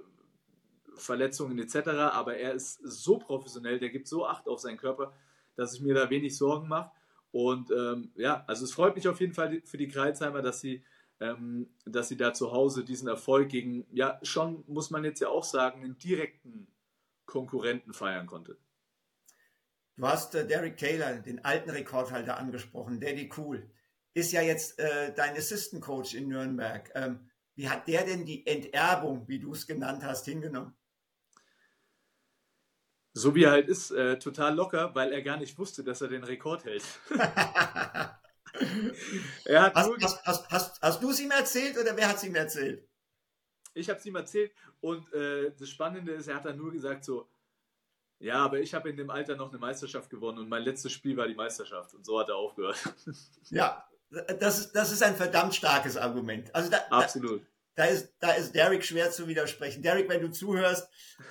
Verletzungen 0.95 1.59
etc., 1.59 1.89
aber 2.13 2.37
er 2.37 2.53
ist 2.53 2.79
so 2.83 3.17
professionell, 3.17 3.79
der 3.79 3.89
gibt 3.89 4.07
so 4.07 4.25
Acht 4.25 4.47
auf 4.47 4.59
seinen 4.59 4.77
Körper, 4.77 5.13
dass 5.55 5.73
ich 5.73 5.81
mir 5.81 5.93
da 5.93 6.09
wenig 6.09 6.37
Sorgen 6.37 6.67
mache. 6.67 6.91
Und 7.31 7.69
ähm, 7.71 8.11
ja, 8.15 8.45
also 8.47 8.63
es 8.63 8.71
freut 8.71 8.95
mich 8.95 9.07
auf 9.09 9.19
jeden 9.19 9.33
Fall 9.33 9.61
für 9.65 9.77
die 9.77 9.89
Kreuzheimer, 9.89 10.41
dass 10.41 10.61
sie, 10.61 10.83
dass 11.17 12.09
sie 12.09 12.17
da 12.17 12.33
zu 12.33 12.51
Hause 12.51 12.83
diesen 12.83 13.07
Erfolg 13.07 13.49
gegen, 13.49 13.85
ja, 13.91 14.19
schon 14.21 14.63
muss 14.67 14.89
man 14.89 15.03
jetzt 15.03 15.21
ja 15.21 15.29
auch 15.29 15.45
sagen, 15.45 15.83
einen 15.83 15.97
direkten 15.97 16.67
Konkurrenten 17.25 17.93
feiern 17.93 18.27
konnte. 18.27 18.57
Du 19.95 20.05
hast 20.05 20.35
äh, 20.35 20.45
Derek 20.45 20.77
Taylor, 20.77 21.13
den 21.13 21.43
alten 21.45 21.69
Rekordhalter, 21.69 22.37
angesprochen. 22.37 22.99
Daddy 22.99 23.29
Cool 23.37 23.69
ist 24.13 24.31
ja 24.31 24.41
jetzt 24.41 24.77
äh, 24.79 25.13
dein 25.13 25.35
Assistant 25.37 25.81
Coach 25.81 26.13
in 26.13 26.27
Nürnberg. 26.27 26.91
Ähm, 26.95 27.29
wie 27.55 27.69
hat 27.69 27.87
der 27.87 28.05
denn 28.05 28.25
die 28.25 28.45
Enterbung, 28.45 29.27
wie 29.27 29.39
du 29.39 29.53
es 29.53 29.65
genannt 29.65 30.03
hast, 30.03 30.25
hingenommen? 30.25 30.75
So 33.13 33.33
wie 33.33 33.45
er 33.45 33.51
halt 33.51 33.69
ist, 33.69 33.91
äh, 33.91 34.19
total 34.19 34.55
locker, 34.55 34.93
weil 34.93 35.13
er 35.13 35.21
gar 35.21 35.37
nicht 35.37 35.57
wusste, 35.57 35.85
dass 35.85 36.01
er 36.01 36.09
den 36.09 36.25
Rekord 36.25 36.65
hält. 36.65 36.83
er 39.45 39.61
hat 39.61 39.75
hast, 39.75 40.01
hast, 40.01 40.25
hast, 40.25 40.49
hast, 40.49 40.81
hast 40.81 41.03
du 41.03 41.09
es 41.09 41.19
ihm 41.19 41.31
erzählt 41.31 41.77
oder 41.77 41.95
wer 41.95 42.09
hat 42.09 42.17
es 42.17 42.23
ihm 42.23 42.35
erzählt? 42.35 42.87
Ich 43.73 43.89
habe 43.89 43.99
es 43.99 44.05
ihm 44.05 44.15
erzählt 44.15 44.51
und 44.81 45.11
äh, 45.13 45.51
das 45.57 45.69
Spannende 45.69 46.13
ist, 46.13 46.27
er 46.27 46.35
hat 46.35 46.45
dann 46.45 46.57
nur 46.57 46.71
gesagt 46.71 47.03
so, 47.03 47.29
ja, 48.19 48.37
aber 48.37 48.59
ich 48.59 48.73
habe 48.73 48.89
in 48.89 48.97
dem 48.97 49.09
Alter 49.09 49.35
noch 49.35 49.49
eine 49.49 49.59
Meisterschaft 49.59 50.09
gewonnen 50.09 50.39
und 50.39 50.49
mein 50.49 50.63
letztes 50.63 50.91
Spiel 50.91 51.17
war 51.17 51.27
die 51.27 51.35
Meisterschaft 51.35 51.93
und 51.93 52.05
so 52.05 52.19
hat 52.19 52.29
er 52.29 52.35
aufgehört. 52.35 52.77
Ja, 53.51 53.87
das 54.39 54.59
ist, 54.59 54.71
das 54.71 54.91
ist 54.91 55.03
ein 55.03 55.15
verdammt 55.15 55.55
starkes 55.55 55.97
Argument. 55.97 56.53
Also 56.55 56.69
da, 56.69 56.77
Absolut. 56.89 57.41
Da, 57.75 57.83
da, 57.83 57.89
ist, 57.89 58.13
da 58.19 58.31
ist 58.31 58.55
Derek 58.55 58.85
schwer 58.85 59.11
zu 59.11 59.27
widersprechen. 59.27 59.81
Derek, 59.81 60.07
wenn 60.07 60.21
du 60.21 60.31
zuhörst, 60.31 60.89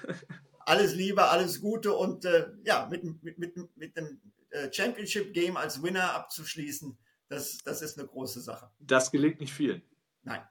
alles 0.66 0.94
Liebe, 0.94 1.24
alles 1.24 1.60
Gute 1.60 1.94
und 1.94 2.24
äh, 2.24 2.48
ja, 2.64 2.86
mit, 2.90 3.04
mit, 3.22 3.38
mit, 3.38 3.76
mit 3.76 3.96
dem 3.96 4.20
äh, 4.50 4.72
Championship-Game 4.72 5.56
als 5.56 5.82
Winner 5.82 6.14
abzuschließen, 6.14 6.96
das, 7.34 7.58
das 7.58 7.82
ist 7.82 7.98
eine 7.98 8.06
große 8.06 8.40
Sache. 8.40 8.70
Das 8.78 9.10
gelingt 9.10 9.40
nicht 9.40 9.52
vielen. 9.52 9.82
Nein. 10.22 10.46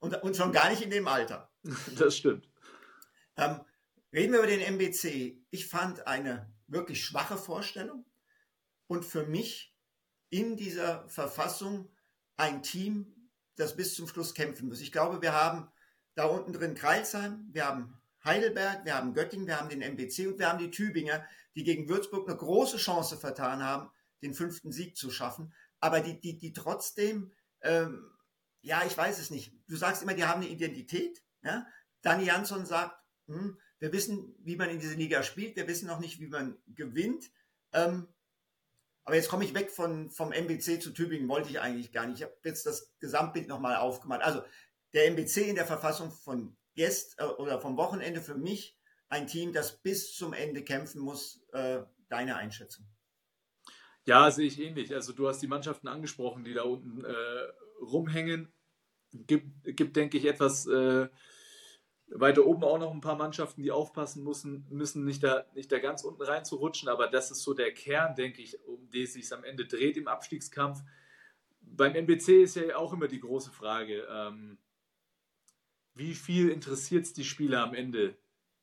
Und, 0.00 0.22
und 0.22 0.36
schon 0.36 0.52
gar 0.52 0.70
nicht 0.70 0.82
in 0.82 0.90
dem 0.90 1.08
Alter. 1.08 1.50
Das 1.96 2.16
stimmt. 2.16 2.48
Ähm, 3.36 3.60
reden 4.12 4.32
wir 4.32 4.40
über 4.40 4.48
den 4.48 4.60
MBC. 4.60 5.40
Ich 5.50 5.66
fand 5.66 6.06
eine 6.06 6.52
wirklich 6.66 7.04
schwache 7.04 7.36
Vorstellung 7.36 8.04
und 8.86 9.04
für 9.04 9.24
mich 9.26 9.74
in 10.30 10.56
dieser 10.56 11.08
Verfassung 11.08 11.90
ein 12.36 12.62
Team, 12.62 13.30
das 13.56 13.76
bis 13.76 13.94
zum 13.94 14.06
Schluss 14.06 14.34
kämpfen 14.34 14.68
muss. 14.68 14.80
Ich 14.80 14.92
glaube, 14.92 15.22
wir 15.22 15.32
haben 15.32 15.68
da 16.14 16.26
unten 16.26 16.52
drin 16.52 16.74
Kreilsheim, 16.74 17.48
wir 17.50 17.66
haben 17.66 17.98
Heidelberg, 18.24 18.84
wir 18.84 18.94
haben 18.94 19.14
Göttingen, 19.14 19.46
wir 19.46 19.58
haben 19.58 19.68
den 19.68 19.82
MBC 19.82 20.28
und 20.28 20.38
wir 20.38 20.48
haben 20.48 20.58
die 20.58 20.70
Tübinger, 20.70 21.24
die 21.54 21.64
gegen 21.64 21.88
Würzburg 21.88 22.28
eine 22.28 22.36
große 22.36 22.76
Chance 22.76 23.16
vertan 23.16 23.62
haben, 23.62 23.90
den 24.22 24.34
fünften 24.34 24.72
Sieg 24.72 24.96
zu 24.96 25.10
schaffen, 25.10 25.52
aber 25.80 26.00
die, 26.00 26.20
die, 26.20 26.38
die 26.38 26.52
trotzdem, 26.52 27.32
ähm, 27.62 28.10
ja, 28.60 28.84
ich 28.86 28.96
weiß 28.96 29.18
es 29.18 29.30
nicht. 29.30 29.52
Du 29.68 29.76
sagst 29.76 30.02
immer, 30.02 30.14
die 30.14 30.24
haben 30.24 30.42
eine 30.42 30.50
Identität. 30.50 31.22
Ja? 31.42 31.66
Dani 32.02 32.24
Jansson 32.24 32.66
sagt, 32.66 32.96
hm, 33.26 33.58
wir 33.78 33.92
wissen, 33.92 34.34
wie 34.40 34.56
man 34.56 34.70
in 34.70 34.80
dieser 34.80 34.96
Liga 34.96 35.22
spielt, 35.22 35.56
wir 35.56 35.68
wissen 35.68 35.86
noch 35.86 36.00
nicht, 36.00 36.20
wie 36.20 36.26
man 36.26 36.58
gewinnt. 36.66 37.30
Ähm, 37.72 38.08
aber 39.04 39.16
jetzt 39.16 39.28
komme 39.28 39.44
ich 39.44 39.54
weg 39.54 39.70
von, 39.70 40.10
vom 40.10 40.32
MBC 40.32 40.82
zu 40.82 40.90
Tübingen, 40.90 41.28
wollte 41.28 41.48
ich 41.48 41.60
eigentlich 41.60 41.92
gar 41.92 42.06
nicht. 42.06 42.18
Ich 42.18 42.24
habe 42.24 42.36
jetzt 42.44 42.66
das 42.66 42.92
Gesamtbild 42.98 43.48
nochmal 43.48 43.76
aufgemacht. 43.76 44.22
Also 44.22 44.42
der 44.92 45.06
MBC 45.06 45.48
in 45.48 45.54
der 45.54 45.66
Verfassung 45.66 46.10
von 46.10 46.56
jetzt 46.74 47.18
äh, 47.18 47.24
oder 47.24 47.60
vom 47.60 47.76
Wochenende 47.76 48.20
für 48.20 48.34
mich 48.34 48.78
ein 49.08 49.26
Team, 49.26 49.52
das 49.52 49.80
bis 49.80 50.14
zum 50.14 50.32
Ende 50.32 50.62
kämpfen 50.62 51.00
muss. 51.00 51.42
Äh, 51.52 51.82
deine 52.08 52.36
Einschätzung? 52.36 52.86
Ja, 54.04 54.30
sehe 54.30 54.46
ich 54.46 54.60
ähnlich. 54.60 54.94
Also 54.94 55.12
du 55.12 55.28
hast 55.28 55.40
die 55.40 55.46
Mannschaften 55.48 55.88
angesprochen, 55.88 56.44
die 56.44 56.54
da 56.54 56.62
unten 56.62 57.04
äh, 57.04 57.12
rumhängen. 57.80 58.52
Gibt, 59.12 59.46
gibt, 59.64 59.96
denke 59.96 60.18
ich, 60.18 60.26
etwas 60.26 60.66
äh, 60.66 61.08
weiter 62.10 62.46
oben 62.46 62.64
auch 62.64 62.78
noch 62.78 62.92
ein 62.92 63.00
paar 63.00 63.16
Mannschaften, 63.16 63.62
die 63.62 63.70
aufpassen 63.70 64.24
müssen, 64.24 64.66
müssen 64.70 65.04
nicht, 65.04 65.22
da, 65.22 65.44
nicht 65.54 65.70
da 65.70 65.78
ganz 65.78 66.04
unten 66.04 66.22
rein 66.22 66.44
zu 66.44 66.56
rutschen. 66.56 66.88
Aber 66.88 67.08
das 67.08 67.30
ist 67.30 67.42
so 67.42 67.54
der 67.54 67.72
Kern, 67.72 68.14
denke 68.14 68.42
ich, 68.42 68.62
um 68.64 68.90
den 68.90 69.04
es 69.04 69.12
sich 69.12 69.32
am 69.32 69.44
Ende 69.44 69.66
dreht 69.66 69.96
im 69.96 70.08
Abstiegskampf. 70.08 70.82
Beim 71.60 71.94
NBC 71.94 72.42
ist 72.42 72.56
ja 72.56 72.76
auch 72.76 72.92
immer 72.92 73.08
die 73.08 73.20
große 73.20 73.50
Frage, 73.50 74.06
ähm, 74.10 74.58
wie 75.94 76.14
viel 76.14 76.48
interessiert 76.48 77.04
es 77.04 77.12
die 77.12 77.24
Spieler 77.24 77.62
am 77.62 77.74
Ende, 77.74 78.16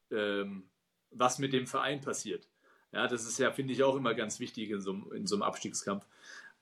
ähm, 0.09 0.69
was 1.11 1.37
mit 1.37 1.53
dem 1.53 1.67
Verein 1.67 2.01
passiert. 2.01 2.49
Ja, 2.95 3.07
das 3.07 3.27
ist 3.27 3.37
ja, 3.39 3.51
finde 3.51 3.73
ich, 3.73 3.83
auch 3.83 3.97
immer 3.97 4.13
ganz 4.13 4.39
wichtig 4.39 4.69
in 4.69 4.79
so, 4.79 4.93
in 5.11 5.27
so 5.27 5.35
einem 5.35 5.43
Abstiegskampf. 5.43 6.07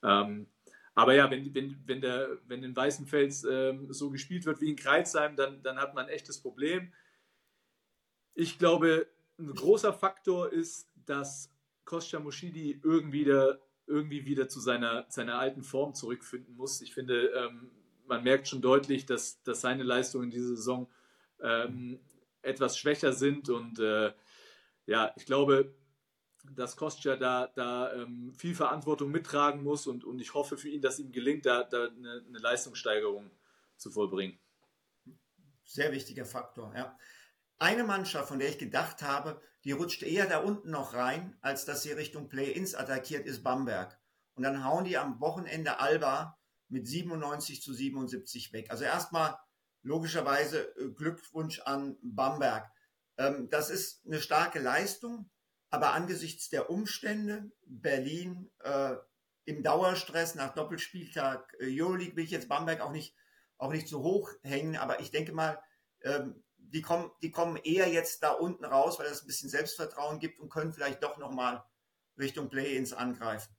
Ähm, 0.02 0.48
aber 0.92 1.14
ja, 1.14 1.30
wenn, 1.30 1.54
wenn, 1.54 1.80
wenn, 1.86 2.00
der, 2.00 2.38
wenn 2.48 2.64
in 2.64 2.74
Weißenfels 2.74 3.44
ähm, 3.44 3.92
so 3.92 4.10
gespielt 4.10 4.44
wird 4.44 4.60
wie 4.60 4.70
in 4.70 4.74
Kreuzheim, 4.74 5.36
dann, 5.36 5.62
dann 5.62 5.78
hat 5.78 5.94
man 5.94 6.06
ein 6.06 6.12
echtes 6.12 6.40
Problem. 6.40 6.92
Ich 8.34 8.58
glaube, 8.58 9.06
ein 9.38 9.54
großer 9.54 9.92
Faktor 9.92 10.52
ist, 10.52 10.88
dass 11.06 11.52
Kostja 11.84 12.18
Moschidi 12.18 12.80
irgendwie 12.82 13.20
wieder, 13.20 13.60
irgendwie 13.86 14.26
wieder 14.26 14.48
zu 14.48 14.58
seiner, 14.58 15.06
seiner 15.10 15.38
alten 15.38 15.62
Form 15.62 15.94
zurückfinden 15.94 16.56
muss. 16.56 16.80
Ich 16.80 16.94
finde, 16.94 17.28
ähm, 17.28 17.70
man 18.06 18.24
merkt 18.24 18.48
schon 18.48 18.60
deutlich, 18.60 19.06
dass, 19.06 19.40
dass 19.44 19.60
seine 19.60 19.84
Leistungen 19.84 20.24
in 20.24 20.30
dieser 20.30 20.56
Saison 20.56 20.90
ähm, 21.40 22.00
etwas 22.42 22.76
schwächer 22.76 23.12
sind. 23.12 23.50
Und 23.50 23.78
äh, 23.78 24.12
ja, 24.86 25.12
ich 25.16 25.26
glaube, 25.26 25.72
dass 26.52 26.76
Kostja 26.76 27.16
da, 27.16 27.48
da 27.54 27.92
ähm, 27.94 28.34
viel 28.36 28.54
Verantwortung 28.54 29.10
mittragen 29.10 29.62
muss 29.62 29.86
und, 29.86 30.04
und 30.04 30.20
ich 30.20 30.34
hoffe 30.34 30.56
für 30.56 30.68
ihn, 30.68 30.82
dass 30.82 30.98
ihm 30.98 31.12
gelingt, 31.12 31.46
da, 31.46 31.64
da 31.64 31.88
eine, 31.88 32.24
eine 32.28 32.38
Leistungssteigerung 32.38 33.30
zu 33.76 33.90
vollbringen. 33.90 34.38
Sehr 35.64 35.92
wichtiger 35.92 36.26
Faktor, 36.26 36.72
ja. 36.76 36.96
Eine 37.58 37.84
Mannschaft, 37.84 38.28
von 38.28 38.38
der 38.38 38.48
ich 38.48 38.58
gedacht 38.58 39.02
habe, 39.02 39.40
die 39.64 39.72
rutscht 39.72 40.02
eher 40.02 40.26
da 40.26 40.38
unten 40.38 40.70
noch 40.70 40.92
rein, 40.92 41.36
als 41.40 41.64
dass 41.64 41.82
sie 41.82 41.92
Richtung 41.92 42.28
Play-Ins 42.28 42.74
attackiert, 42.74 43.26
ist 43.26 43.42
Bamberg. 43.42 43.98
Und 44.34 44.42
dann 44.42 44.64
hauen 44.64 44.84
die 44.84 44.98
am 44.98 45.20
Wochenende 45.20 45.78
Alba 45.78 46.38
mit 46.68 46.86
97 46.86 47.62
zu 47.62 47.72
77 47.72 48.52
weg. 48.52 48.70
Also 48.70 48.84
erstmal 48.84 49.38
logischerweise 49.82 50.76
äh, 50.76 50.90
Glückwunsch 50.90 51.60
an 51.60 51.96
Bamberg. 52.02 52.70
Ähm, 53.16 53.48
das 53.50 53.70
ist 53.70 54.04
eine 54.04 54.20
starke 54.20 54.58
Leistung, 54.58 55.30
aber 55.74 55.92
angesichts 55.92 56.48
der 56.50 56.70
Umstände, 56.70 57.50
Berlin 57.66 58.48
äh, 58.60 58.94
im 59.44 59.64
Dauerstress 59.64 60.36
nach 60.36 60.54
Doppelspieltag 60.54 61.52
äh, 61.58 61.66
Euroleague, 61.68 62.14
will 62.14 62.22
ich 62.22 62.30
jetzt 62.30 62.48
Bamberg 62.48 62.80
auch 62.80 62.92
nicht, 62.92 63.16
auch 63.58 63.72
nicht 63.72 63.88
so 63.88 64.04
hoch 64.04 64.30
hängen, 64.42 64.76
aber 64.76 65.00
ich 65.00 65.10
denke 65.10 65.32
mal, 65.32 65.60
ähm, 66.02 66.44
die, 66.58 66.80
kommen, 66.80 67.10
die 67.22 67.32
kommen 67.32 67.56
eher 67.56 67.88
jetzt 67.88 68.22
da 68.22 68.30
unten 68.30 68.64
raus, 68.64 69.00
weil 69.00 69.06
es 69.06 69.22
ein 69.22 69.26
bisschen 69.26 69.50
Selbstvertrauen 69.50 70.20
gibt 70.20 70.38
und 70.38 70.48
können 70.48 70.72
vielleicht 70.72 71.02
doch 71.02 71.18
nochmal 71.18 71.64
Richtung 72.16 72.48
Play-ins 72.48 72.92
angreifen. 72.92 73.52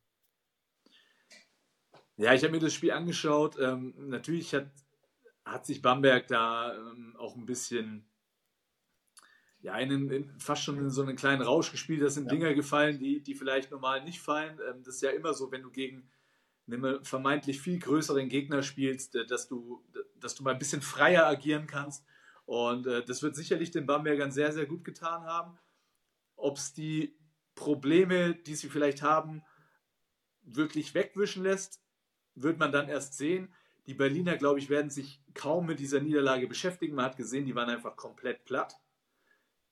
Ja, 2.15 2.33
ich 2.33 2.43
habe 2.43 2.53
mir 2.53 2.59
das 2.59 2.73
Spiel 2.73 2.91
angeschaut. 2.91 3.57
Ähm, 3.59 3.93
natürlich 3.97 4.55
hat, 4.55 4.71
hat 5.43 5.65
sich 5.65 5.81
Bamberg 5.81 6.29
da 6.29 6.73
ähm, 6.73 7.17
auch 7.19 7.35
ein 7.35 7.45
bisschen, 7.45 8.09
ja, 9.65 9.79
in, 9.79 10.11
in, 10.11 10.39
fast 10.39 10.63
schon 10.63 10.77
in 10.77 10.91
so 10.91 11.01
einen 11.01 11.15
kleinen 11.15 11.41
Rausch 11.41 11.71
gespielt. 11.71 12.03
Da 12.03 12.09
sind 12.09 12.25
ja. 12.25 12.29
Dinger 12.29 12.53
gefallen, 12.53 12.99
die, 12.99 13.23
die 13.23 13.33
vielleicht 13.33 13.71
normal 13.71 14.03
nicht 14.03 14.21
fallen. 14.21 14.59
Ähm, 14.69 14.83
das 14.83 14.95
ist 14.95 15.01
ja 15.01 15.09
immer 15.09 15.33
so, 15.33 15.51
wenn 15.51 15.63
du 15.63 15.71
gegen 15.71 16.07
einen 16.67 17.03
vermeintlich 17.03 17.59
viel 17.59 17.79
größeren 17.79 18.29
Gegner 18.29 18.61
spielst, 18.61 19.15
äh, 19.15 19.25
dass 19.25 19.47
du, 19.47 19.83
dass 20.19 20.35
du 20.35 20.43
mal 20.43 20.51
ein 20.51 20.59
bisschen 20.59 20.83
freier 20.83 21.25
agieren 21.25 21.65
kannst. 21.65 22.05
Und 22.45 22.85
äh, 22.85 23.03
das 23.03 23.23
wird 23.23 23.35
sicherlich 23.35 23.71
den 23.71 23.87
Bambergern 23.87 24.31
sehr, 24.31 24.51
sehr 24.51 24.67
gut 24.67 24.83
getan 24.83 25.23
haben. 25.23 25.57
Ob 26.35 26.57
es 26.57 26.73
die 26.73 27.17
Probleme, 27.55 28.35
die 28.35 28.53
sie 28.53 28.69
vielleicht 28.69 29.01
haben, 29.01 29.41
wirklich 30.43 30.93
wegwischen 30.93 31.41
lässt, 31.41 31.81
wird 32.35 32.59
man 32.59 32.71
dann 32.71 32.87
erst 32.87 33.17
sehen. 33.17 33.51
Die 33.87 33.95
Berliner, 33.95 34.37
glaube 34.37 34.59
ich, 34.59 34.69
werden 34.69 34.91
sich 34.91 35.23
kaum 35.33 35.65
mit 35.65 35.79
dieser 35.79 36.01
Niederlage 36.01 36.45
beschäftigen. 36.45 36.93
Man 36.93 37.05
hat 37.05 37.17
gesehen, 37.17 37.47
die 37.47 37.55
waren 37.55 37.69
einfach 37.69 37.95
komplett 37.95 38.45
platt. 38.45 38.75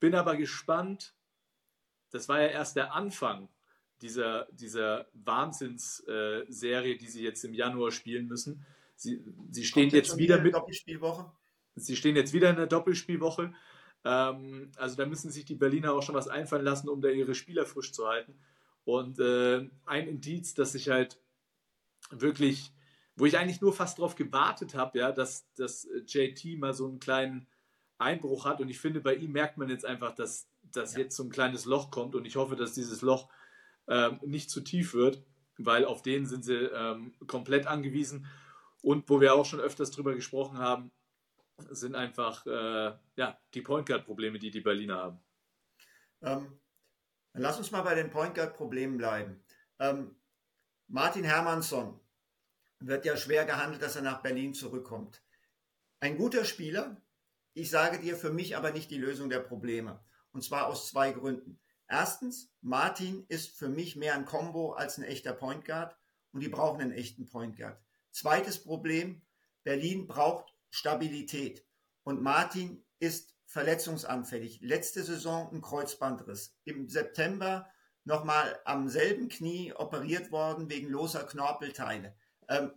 Bin 0.03 0.15
aber 0.15 0.35
gespannt. 0.35 1.15
Das 2.11 2.27
war 2.27 2.41
ja 2.41 2.47
erst 2.47 2.75
der 2.75 2.93
Anfang 2.93 3.47
dieser, 4.01 4.49
dieser 4.51 5.07
Wahnsinnsserie, 5.13 6.97
die 6.97 7.07
sie 7.07 7.23
jetzt 7.23 7.45
im 7.45 7.53
Januar 7.53 7.89
spielen 7.89 8.27
müssen. 8.27 8.65
Sie, 8.97 9.23
sie 9.49 9.63
stehen 9.63 9.85
jetzt, 9.85 10.09
jetzt 10.09 10.17
wieder 10.17 10.41
mit. 10.41 10.55
Doppelspielwoche? 10.55 11.31
Sie 11.75 11.95
stehen 11.95 12.17
jetzt 12.17 12.33
wieder 12.33 12.49
in 12.49 12.57
der 12.57 12.67
Doppelspielwoche. 12.67 13.53
Ähm, 14.03 14.73
also 14.75 14.97
da 14.97 15.05
müssen 15.05 15.31
sich 15.31 15.45
die 15.45 15.55
Berliner 15.55 15.93
auch 15.93 16.03
schon 16.03 16.15
was 16.15 16.27
einfallen 16.27 16.65
lassen, 16.65 16.89
um 16.89 16.99
da 16.99 17.07
ihre 17.07 17.33
Spieler 17.33 17.65
frisch 17.65 17.93
zu 17.93 18.05
halten. 18.05 18.37
Und 18.83 19.19
äh, 19.19 19.69
ein 19.85 20.07
Indiz, 20.09 20.53
dass 20.53 20.73
sich 20.73 20.89
halt 20.89 21.17
wirklich, 22.09 22.73
wo 23.15 23.25
ich 23.25 23.37
eigentlich 23.37 23.61
nur 23.61 23.71
fast 23.71 23.99
darauf 23.99 24.15
gewartet 24.15 24.75
habe, 24.75 24.99
ja, 24.99 25.13
dass, 25.13 25.49
dass 25.53 25.87
JT 26.07 26.59
mal 26.59 26.73
so 26.73 26.89
einen 26.89 26.99
kleinen 26.99 27.47
Einbruch 28.03 28.45
hat. 28.45 28.61
Und 28.61 28.69
ich 28.69 28.79
finde, 28.79 29.01
bei 29.01 29.15
ihm 29.15 29.31
merkt 29.31 29.57
man 29.57 29.69
jetzt 29.69 29.85
einfach, 29.85 30.13
dass, 30.13 30.47
dass 30.71 30.93
ja. 30.93 31.01
jetzt 31.01 31.15
so 31.15 31.23
ein 31.23 31.29
kleines 31.29 31.65
Loch 31.65 31.91
kommt. 31.91 32.15
Und 32.15 32.25
ich 32.25 32.35
hoffe, 32.35 32.55
dass 32.55 32.73
dieses 32.73 33.01
Loch 33.01 33.29
ähm, 33.87 34.19
nicht 34.21 34.49
zu 34.49 34.61
tief 34.61 34.93
wird, 34.93 35.23
weil 35.57 35.85
auf 35.85 36.01
den 36.01 36.25
sind 36.25 36.43
sie 36.43 36.55
ähm, 36.55 37.13
komplett 37.27 37.67
angewiesen. 37.67 38.27
Und 38.81 39.09
wo 39.09 39.21
wir 39.21 39.33
auch 39.33 39.45
schon 39.45 39.59
öfters 39.59 39.91
drüber 39.91 40.13
gesprochen 40.13 40.57
haben, 40.57 40.91
sind 41.69 41.95
einfach 41.95 42.45
äh, 42.45 42.93
ja, 43.15 43.39
die 43.53 43.61
Point 43.61 43.87
Guard 43.87 44.05
Probleme, 44.05 44.39
die 44.39 44.51
die 44.51 44.61
Berliner 44.61 44.97
haben. 44.97 45.19
Ähm, 46.21 46.59
lass 47.33 47.57
uns 47.57 47.71
mal 47.71 47.81
bei 47.81 47.95
den 47.95 48.09
Point 48.09 48.35
Guard 48.35 48.55
Problemen 48.55 48.97
bleiben. 48.97 49.43
Ähm, 49.79 50.15
Martin 50.87 51.23
Hermansson 51.23 51.99
wird 52.79 53.05
ja 53.05 53.15
schwer 53.15 53.45
gehandelt, 53.45 53.81
dass 53.81 53.95
er 53.95 54.01
nach 54.01 54.21
Berlin 54.21 54.53
zurückkommt. 54.53 55.21
Ein 55.99 56.17
guter 56.17 56.43
Spieler, 56.43 57.01
ich 57.53 57.69
sage 57.69 57.99
dir 57.99 58.15
für 58.15 58.31
mich 58.31 58.57
aber 58.57 58.71
nicht 58.71 58.89
die 58.91 58.97
Lösung 58.97 59.29
der 59.29 59.39
Probleme. 59.39 60.03
Und 60.31 60.43
zwar 60.43 60.67
aus 60.67 60.89
zwei 60.89 61.11
Gründen. 61.11 61.59
Erstens, 61.87 62.51
Martin 62.61 63.25
ist 63.27 63.57
für 63.57 63.69
mich 63.69 63.95
mehr 63.95 64.15
ein 64.15 64.25
Combo 64.25 64.73
als 64.73 64.97
ein 64.97 65.03
echter 65.03 65.33
Point 65.33 65.65
Guard 65.65 65.95
und 66.31 66.41
die 66.41 66.49
brauchen 66.49 66.81
einen 66.81 66.91
echten 66.91 67.29
Point 67.29 67.57
Guard. 67.57 67.79
Zweites 68.11 68.63
Problem, 68.63 69.21
Berlin 69.63 70.07
braucht 70.07 70.55
Stabilität 70.71 71.65
und 72.03 72.21
Martin 72.21 72.83
ist 72.99 73.35
verletzungsanfällig. 73.45 74.61
Letzte 74.61 75.03
Saison 75.03 75.51
ein 75.51 75.61
Kreuzbandriss. 75.61 76.57
Im 76.63 76.89
September 76.89 77.69
nochmal 78.03 78.59
am 78.65 78.89
selben 78.89 79.29
Knie 79.29 79.73
operiert 79.73 80.31
worden 80.31 80.69
wegen 80.69 80.89
loser 80.89 81.23
Knorpelteile. 81.25 82.15
Ähm, 82.49 82.73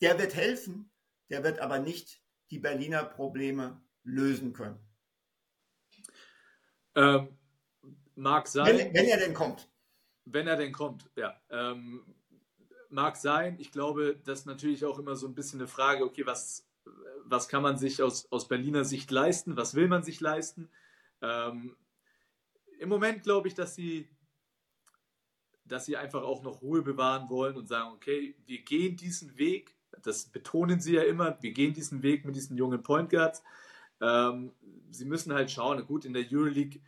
der 0.00 0.18
wird 0.18 0.34
helfen, 0.34 0.90
der 1.28 1.42
wird 1.42 1.58
aber 1.58 1.78
nicht 1.78 2.22
die 2.50 2.58
Berliner 2.58 3.04
Probleme 3.04 3.80
lösen 4.02 4.52
können. 4.52 4.78
Ähm, 6.94 7.28
mag 8.14 8.48
sein. 8.48 8.66
Wenn, 8.66 8.94
wenn, 8.94 9.06
er 9.06 9.18
denn 9.18 9.34
kommt. 9.34 9.68
Wenn 10.24 10.46
er 10.46 10.56
denn 10.56 10.72
kommt, 10.72 11.10
ja. 11.16 11.40
Ähm, 11.50 12.04
mag 12.88 13.16
sein. 13.16 13.56
Ich 13.58 13.72
glaube, 13.72 14.20
das 14.24 14.40
ist 14.40 14.46
natürlich 14.46 14.84
auch 14.84 14.98
immer 14.98 15.16
so 15.16 15.26
ein 15.26 15.34
bisschen 15.34 15.60
eine 15.60 15.68
Frage, 15.68 16.04
okay, 16.04 16.26
was, 16.26 16.68
was 17.24 17.48
kann 17.48 17.62
man 17.62 17.78
sich 17.78 18.02
aus, 18.02 18.30
aus 18.32 18.48
Berliner 18.48 18.84
Sicht 18.84 19.10
leisten? 19.10 19.56
Was 19.56 19.74
will 19.74 19.88
man 19.88 20.02
sich 20.02 20.20
leisten? 20.20 20.70
Ähm, 21.22 21.76
Im 22.78 22.88
Moment 22.88 23.22
glaube 23.22 23.48
ich, 23.48 23.54
dass 23.54 23.74
sie, 23.74 24.08
dass 25.64 25.86
sie 25.86 25.96
einfach 25.96 26.22
auch 26.22 26.42
noch 26.42 26.62
Ruhe 26.62 26.82
bewahren 26.82 27.28
wollen 27.30 27.56
und 27.56 27.68
sagen, 27.68 27.92
okay, 27.92 28.34
wir 28.46 28.62
gehen 28.62 28.96
diesen 28.96 29.36
Weg. 29.38 29.76
Das 30.02 30.26
betonen 30.26 30.80
sie 30.80 30.94
ja 30.94 31.02
immer. 31.02 31.38
Wir 31.40 31.52
gehen 31.52 31.74
diesen 31.74 32.02
Weg 32.02 32.24
mit 32.24 32.36
diesen 32.36 32.56
jungen 32.56 32.82
Point 32.82 33.10
Guards. 33.10 33.42
Ähm, 34.00 34.52
sie 34.90 35.04
müssen 35.04 35.32
halt 35.32 35.50
schauen. 35.50 35.84
Gut, 35.86 36.04
in 36.04 36.12
der 36.12 36.24
Euroleague, 36.30 36.80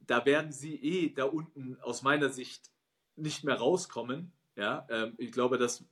da 0.00 0.24
werden 0.24 0.52
sie 0.52 0.74
eh 0.76 1.12
da 1.12 1.24
unten 1.24 1.78
aus 1.80 2.02
meiner 2.02 2.28
Sicht 2.28 2.70
nicht 3.16 3.44
mehr 3.44 3.56
rauskommen. 3.56 4.32
Ja, 4.56 4.86
ähm, 4.90 5.14
ich 5.18 5.32
glaube, 5.32 5.58
dass 5.58 5.84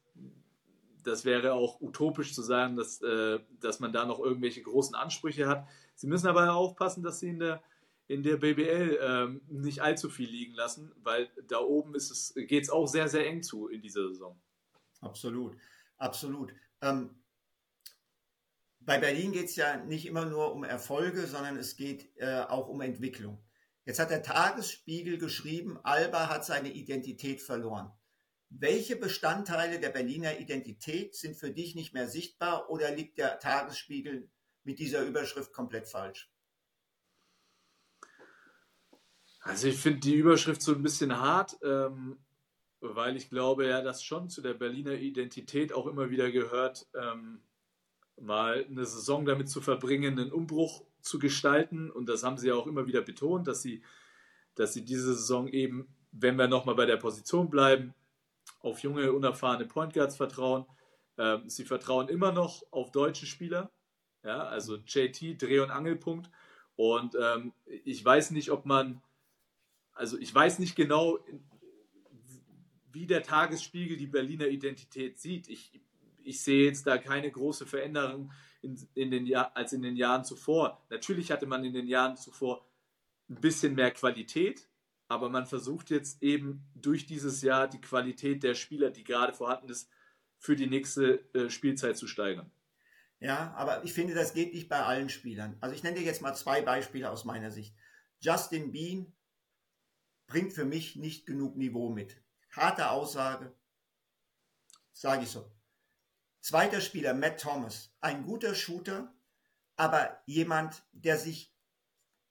das 1.07 1.25
wäre 1.25 1.53
auch 1.53 1.81
utopisch 1.81 2.35
zu 2.35 2.43
sagen, 2.43 2.77
dass, 2.77 3.01
äh, 3.01 3.39
dass 3.61 3.81
man 3.81 3.93
da 3.93 4.05
noch 4.05 4.19
irgendwelche 4.19 4.62
großen 4.62 4.95
Ansprüche 4.95 5.47
hat. 5.47 5.67
Sie 5.95 6.09
müssen 6.09 6.27
aber 6.27 6.53
aufpassen, 6.55 7.03
dass 7.03 7.21
sie 7.21 7.29
in 7.29 7.39
der, 7.39 7.62
in 8.09 8.23
der 8.23 8.37
BBL 8.37 8.99
ähm, 9.01 9.41
nicht 9.49 9.81
allzu 9.81 10.11
viel 10.11 10.29
liegen 10.29 10.55
lassen, 10.55 10.93
weil 11.03 11.31
da 11.47 11.59
oben 11.61 11.93
geht 11.93 12.65
es 12.65 12.71
auch 12.71 12.87
sehr, 12.87 13.09
sehr 13.09 13.27
eng 13.27 13.43
zu 13.43 13.69
in 13.69 13.83
dieser 13.83 14.09
Saison. 14.09 14.37
Absolut, 15.01 15.57
absolut. 15.99 16.53
Ähm, 16.81 17.23
bei 18.81 18.99
Berlin 18.99 19.33
geht 19.33 19.47
es 19.47 19.57
ja 19.57 19.77
nicht 19.79 20.07
immer 20.07 20.27
nur 20.27 20.53
um 20.53 20.63
Erfolge, 20.63 21.27
sondern 21.27 21.57
es 21.57 21.77
geht 21.77 22.17
äh, 22.17 22.45
auch 22.49 22.69
um 22.69 22.81
Entwicklung. 22.81 23.43
Jetzt 23.85 23.99
hat 23.99 24.11
der 24.11 24.23
Tagesspiegel 24.23 25.19
geschrieben, 25.19 25.79
Alba 25.83 26.29
hat 26.29 26.45
seine 26.45 26.73
Identität 26.73 27.41
verloren. 27.41 27.93
Welche 28.49 28.97
Bestandteile 28.97 29.81
der 29.81 29.91
Berliner 29.91 30.39
Identität 30.39 31.17
sind 31.17 31.37
für 31.37 31.51
dich 31.51 31.75
nicht 31.75 31.95
mehr 31.95 32.09
sichtbar 32.09 32.71
oder 32.71 32.91
liegt 32.93 33.19
der 33.19 33.39
Tagesspiegel 33.41 34.31
mit 34.63 34.79
dieser 34.79 35.03
Überschrift 35.03 35.53
komplett 35.53 35.89
falsch? 35.89 36.31
Also 39.41 39.69
ich 39.69 39.79
finde 39.79 40.01
die 40.01 40.15
Überschrift 40.15 40.63
so 40.63 40.75
ein 40.75 40.83
bisschen 40.83 41.17
hart, 41.17 41.57
ähm, 41.63 42.26
weil 42.94 43.16
ich 43.16 43.31
glaube 43.31 43.66
ja, 43.66 43.83
dass 43.83 44.03
schon 44.03 44.29
zu 44.29 44.42
der 44.42 44.55
Berliner 44.55 44.92
Identität 44.92 45.72
auch 45.72 45.87
immer 45.87 46.11
wieder 46.11 46.31
gehört, 46.31 46.87
ähm, 46.94 47.40
mal 48.20 48.64
eine 48.68 48.85
Saison 48.85 49.25
damit 49.27 49.49
zu 49.49 49.61
verbringen, 49.61 50.18
einen 50.18 50.33
Umbruch 50.33 50.85
zu 51.01 51.18
gestalten. 51.18 51.90
Und 51.90 52.09
das 52.09 52.22
haben 52.22 52.38
sie 52.38 52.49
ja 52.49 52.55
auch 52.55 52.66
immer 52.66 52.87
wieder 52.87 53.03
betont, 53.03 53.46
dass 53.46 53.62
sie, 53.62 53.83
dass 54.55 54.72
sie 54.75 54.85
diese 54.85 55.14
Saison 55.14 55.49
eben, 55.49 55.88
wenn 56.12 56.37
wir 56.37 56.49
nochmal 56.49 56.75
bei 56.75 56.87
der 56.87 56.96
Position 56.96 57.51
bleiben, 57.51 57.94
auf 58.61 58.81
junge, 58.81 59.12
unerfahrene 59.12 59.66
Point 59.66 59.92
Guards 59.92 60.16
vertrauen. 60.16 60.66
Ähm, 61.18 61.49
sie 61.49 61.64
vertrauen 61.64 62.09
immer 62.09 62.33
noch 62.33 62.62
auf 62.70 62.90
deutsche 62.90 63.27
Spieler. 63.27 63.70
Ja, 64.25 64.44
also 64.44 64.77
JT, 64.77 65.40
Dreh- 65.40 65.61
und 65.61 65.70
Angelpunkt. 65.70 66.31
Und 66.75 67.16
ähm, 67.20 67.53
ich 67.66 68.05
weiß 68.05 68.33
nicht, 68.33 68.51
ob 68.51 68.66
man, 68.66 69.01
also 69.92 70.18
ich 70.18 70.35
weiß 70.35 70.59
nicht 70.59 70.77
genau, 70.77 71.18
wie 72.97 73.07
der 73.07 73.23
Tagesspiegel 73.23 73.99
die 73.99 74.07
Berliner 74.07 74.47
Identität 74.47 75.21
sieht. 75.21 75.49
Ich, 75.49 75.79
ich 76.25 76.41
sehe 76.41 76.65
jetzt 76.65 76.87
da 76.87 76.97
keine 76.97 77.31
große 77.31 77.67
Veränderung 77.67 78.33
in, 78.63 78.89
in 78.95 79.11
den 79.11 79.35
als 79.37 79.75
in 79.75 79.83
den 79.83 79.97
Jahren 79.97 80.25
zuvor. 80.25 80.83
Natürlich 80.89 81.31
hatte 81.31 81.47
man 81.47 81.63
in 81.63 81.75
den 81.75 81.89
Jahren 81.89 82.17
zuvor 82.17 82.67
ein 83.29 83.39
bisschen 83.39 83.75
mehr 83.75 83.91
Qualität, 83.91 84.67
aber 85.09 85.29
man 85.29 85.45
versucht 85.45 85.91
jetzt 85.91 86.23
eben 86.23 86.65
durch 86.75 87.05
dieses 87.05 87.43
Jahr 87.43 87.69
die 87.69 87.83
Qualität 87.83 88.43
der 88.43 88.55
Spieler, 88.55 88.91
die 88.91 89.05
gerade 89.05 89.35
vorhanden 89.35 89.69
ist, 89.69 89.91
für 90.39 90.57
die 90.57 90.67
nächste 90.67 91.29
äh, 91.35 91.51
Spielzeit 91.51 91.99
zu 91.99 92.07
steigern. 92.07 92.51
Ja, 93.21 93.53
aber 93.57 93.85
ich 93.85 93.93
finde, 93.93 94.15
das 94.15 94.33
geht 94.33 94.55
nicht 94.55 94.71
bei 94.71 94.83
allen 94.83 95.11
Spielern. 95.11 95.59
Also 95.61 95.75
ich 95.75 95.83
nenne 95.83 95.99
dir 95.99 96.05
jetzt 96.05 96.23
mal 96.23 96.35
zwei 96.35 96.63
Beispiele 96.63 97.11
aus 97.11 97.27
meiner 97.27 97.51
Sicht. 97.51 97.75
Justin 98.21 98.73
Bean 98.73 99.13
bringt 100.27 100.55
für 100.55 100.65
mich 100.65 100.97
nicht 100.97 101.27
genug 101.27 101.57
Niveau 101.57 101.91
mit. 101.91 102.23
Harte 102.57 102.90
Aussage, 102.90 103.55
sage 104.92 105.25
ich 105.25 105.31
so. 105.31 105.53
Zweiter 106.40 106.81
Spieler, 106.81 107.12
Matt 107.12 107.40
Thomas, 107.40 107.95
ein 108.01 108.25
guter 108.25 108.55
Shooter, 108.55 109.14
aber 109.77 110.23
jemand, 110.25 110.83
der 110.92 111.19
sich 111.19 111.55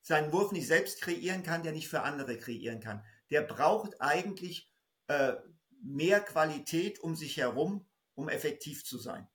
seinen 0.02 0.32
Wurf 0.32 0.52
nicht 0.52 0.66
selbst 0.66 1.02
kreieren 1.02 1.44
kann, 1.44 1.62
der 1.62 1.74
nicht 1.74 1.90
für 1.90 2.02
andere 2.02 2.40
kreieren 2.40 2.80
kann. 2.80 3.04
Der 3.30 3.42
braucht 3.42 4.02
eigentlich 4.02 4.74
äh, 5.08 5.34
mehr 5.84 6.22
Qualität 6.22 7.00
um 7.00 7.16
sich 7.16 7.38
herum, 7.38 7.86
um 8.16 8.28
effektiv 8.28 8.84
zu 8.84 8.98
sein. 8.98 9.28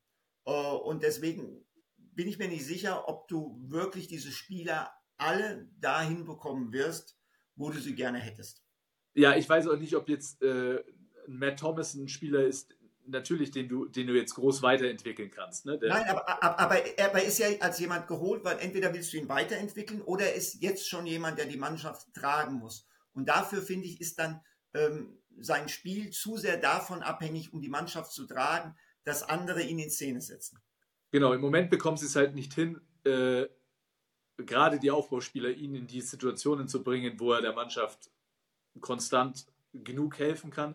Äh, 0.44 0.50
und 0.50 1.04
deswegen 1.04 1.64
bin 1.98 2.26
ich 2.26 2.38
mir 2.38 2.48
nicht 2.48 2.64
sicher, 2.64 3.08
ob 3.08 3.28
du 3.28 3.60
wirklich 3.68 4.08
diese 4.08 4.32
Spieler 4.32 4.92
alle 5.16 5.68
dahin 5.78 6.24
bekommen 6.24 6.72
wirst, 6.72 7.16
wo 7.54 7.70
du 7.70 7.78
sie 7.78 7.94
gerne 7.94 8.18
hättest. 8.18 8.64
Ja, 9.14 9.36
ich 9.36 9.48
weiß 9.48 9.66
auch 9.68 9.76
nicht, 9.76 9.94
ob 9.96 10.08
jetzt 10.08 10.42
äh, 10.42 10.82
Matt 11.26 11.58
Thomas 11.58 11.94
ein 11.94 12.08
Spieler 12.08 12.44
ist, 12.44 12.74
natürlich, 13.06 13.50
den 13.50 13.68
du, 13.68 13.86
den 13.86 14.06
du 14.06 14.14
jetzt 14.14 14.34
groß 14.34 14.62
weiterentwickeln 14.62 15.30
kannst. 15.30 15.66
Ne? 15.66 15.78
Nein, 15.82 16.08
aber, 16.08 16.42
aber, 16.42 16.58
aber 16.58 16.98
er 16.98 17.24
ist 17.24 17.38
ja 17.38 17.48
als 17.60 17.78
jemand 17.78 18.06
geholt, 18.06 18.44
weil 18.44 18.58
entweder 18.58 18.92
willst 18.94 19.12
du 19.12 19.16
ihn 19.16 19.28
weiterentwickeln 19.28 20.00
oder 20.02 20.26
er 20.26 20.34
ist 20.34 20.62
jetzt 20.62 20.88
schon 20.88 21.06
jemand, 21.06 21.38
der 21.38 21.46
die 21.46 21.56
Mannschaft 21.56 22.12
tragen 22.14 22.54
muss. 22.54 22.86
Und 23.12 23.28
dafür 23.28 23.62
finde 23.62 23.86
ich, 23.86 24.00
ist 24.00 24.18
dann 24.18 24.40
ähm, 24.74 25.18
sein 25.38 25.68
Spiel 25.68 26.10
zu 26.10 26.36
sehr 26.36 26.56
davon 26.56 27.02
abhängig, 27.02 27.52
um 27.52 27.60
die 27.60 27.68
Mannschaft 27.68 28.12
zu 28.12 28.26
tragen, 28.26 28.76
dass 29.04 29.22
andere 29.22 29.62
ihn 29.62 29.78
in 29.78 29.90
Szene 29.90 30.20
setzen. 30.20 30.58
Genau, 31.10 31.32
im 31.32 31.40
Moment 31.40 31.70
bekommen 31.70 31.96
sie 31.96 32.06
es 32.06 32.14
halt 32.14 32.34
nicht 32.34 32.54
hin, 32.54 32.80
äh, 33.04 33.46
gerade 34.36 34.78
die 34.78 34.90
Aufbauspieler 34.90 35.50
ihn 35.50 35.74
in 35.74 35.86
die 35.86 36.00
Situationen 36.00 36.68
zu 36.68 36.84
bringen, 36.84 37.18
wo 37.18 37.32
er 37.32 37.42
der 37.42 37.52
Mannschaft 37.52 38.10
konstant 38.80 39.46
genug 39.72 40.18
helfen 40.18 40.50
kann. 40.50 40.74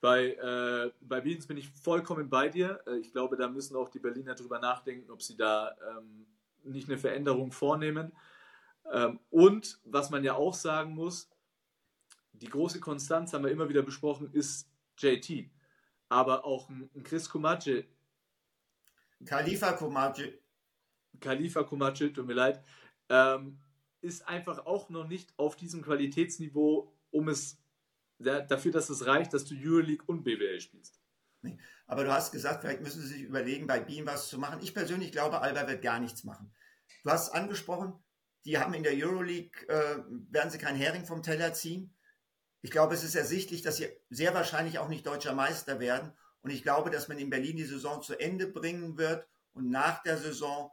Bei, 0.00 0.32
äh, 0.32 0.90
bei 1.00 1.24
Wiens 1.24 1.46
bin 1.46 1.58
ich 1.58 1.68
vollkommen 1.68 2.30
bei 2.30 2.48
dir. 2.48 2.82
Äh, 2.86 2.98
ich 2.98 3.12
glaube, 3.12 3.36
da 3.36 3.48
müssen 3.48 3.76
auch 3.76 3.90
die 3.90 3.98
Berliner 3.98 4.34
drüber 4.34 4.58
nachdenken, 4.58 5.10
ob 5.10 5.22
sie 5.22 5.36
da 5.36 5.76
ähm, 5.90 6.26
nicht 6.64 6.88
eine 6.88 6.98
Veränderung 6.98 7.52
vornehmen. 7.52 8.12
Ähm, 8.90 9.20
und 9.30 9.78
was 9.84 10.10
man 10.10 10.24
ja 10.24 10.34
auch 10.34 10.54
sagen 10.54 10.94
muss, 10.94 11.30
die 12.32 12.48
große 12.48 12.80
Konstanz, 12.80 13.32
haben 13.32 13.44
wir 13.44 13.50
immer 13.50 13.68
wieder 13.68 13.82
besprochen, 13.82 14.32
ist 14.32 14.70
JT. 14.98 15.50
Aber 16.08 16.44
auch 16.44 16.70
ein, 16.70 16.88
ein 16.94 17.02
Chris 17.02 17.28
Kumace. 17.28 17.84
Khalifa 19.26 19.72
Kumace. 19.72 20.32
Khalifa 21.20 21.62
Kumace, 21.64 22.12
tut 22.14 22.26
mir 22.26 22.34
leid. 22.34 22.64
Ähm, 23.10 23.58
ist 24.00 24.26
einfach 24.26 24.64
auch 24.64 24.88
noch 24.88 25.06
nicht 25.06 25.34
auf 25.36 25.56
diesem 25.56 25.82
Qualitätsniveau, 25.82 26.90
um 27.10 27.28
es 27.28 27.58
dafür, 28.18 28.72
dass 28.72 28.90
es 28.90 29.06
reicht, 29.06 29.32
dass 29.32 29.44
du 29.44 29.54
Euroleague 29.54 30.04
und 30.06 30.24
BWL 30.24 30.60
spielst. 30.60 31.00
Nee. 31.42 31.58
Aber 31.86 32.04
du 32.04 32.12
hast 32.12 32.32
gesagt, 32.32 32.60
vielleicht 32.60 32.82
müssen 32.82 33.00
sie 33.02 33.08
sich 33.08 33.22
überlegen, 33.22 33.66
bei 33.66 33.80
Beam 33.80 34.06
was 34.06 34.28
zu 34.28 34.38
machen. 34.38 34.60
Ich 34.62 34.74
persönlich 34.74 35.10
glaube, 35.10 35.40
Alba 35.40 35.66
wird 35.66 35.82
gar 35.82 35.98
nichts 35.98 36.24
machen. 36.24 36.52
Du 37.02 37.10
hast 37.10 37.30
angesprochen, 37.30 37.94
die 38.44 38.58
haben 38.58 38.74
in 38.74 38.82
der 38.82 38.92
Euroleague, 38.92 39.66
äh, 39.68 39.98
werden 40.30 40.50
sie 40.50 40.58
kein 40.58 40.76
Hering 40.76 41.06
vom 41.06 41.22
Teller 41.22 41.54
ziehen. 41.54 41.94
Ich 42.62 42.70
glaube, 42.70 42.94
es 42.94 43.04
ist 43.04 43.14
ersichtlich, 43.14 43.62
dass 43.62 43.78
sie 43.78 43.88
sehr 44.10 44.34
wahrscheinlich 44.34 44.78
auch 44.78 44.88
nicht 44.88 45.06
deutscher 45.06 45.34
Meister 45.34 45.80
werden. 45.80 46.12
Und 46.42 46.50
ich 46.50 46.62
glaube, 46.62 46.90
dass 46.90 47.08
man 47.08 47.18
in 47.18 47.30
Berlin 47.30 47.56
die 47.56 47.64
Saison 47.64 48.02
zu 48.02 48.18
Ende 48.18 48.46
bringen 48.46 48.98
wird 48.98 49.26
und 49.52 49.70
nach 49.70 50.02
der 50.02 50.18
Saison 50.18 50.70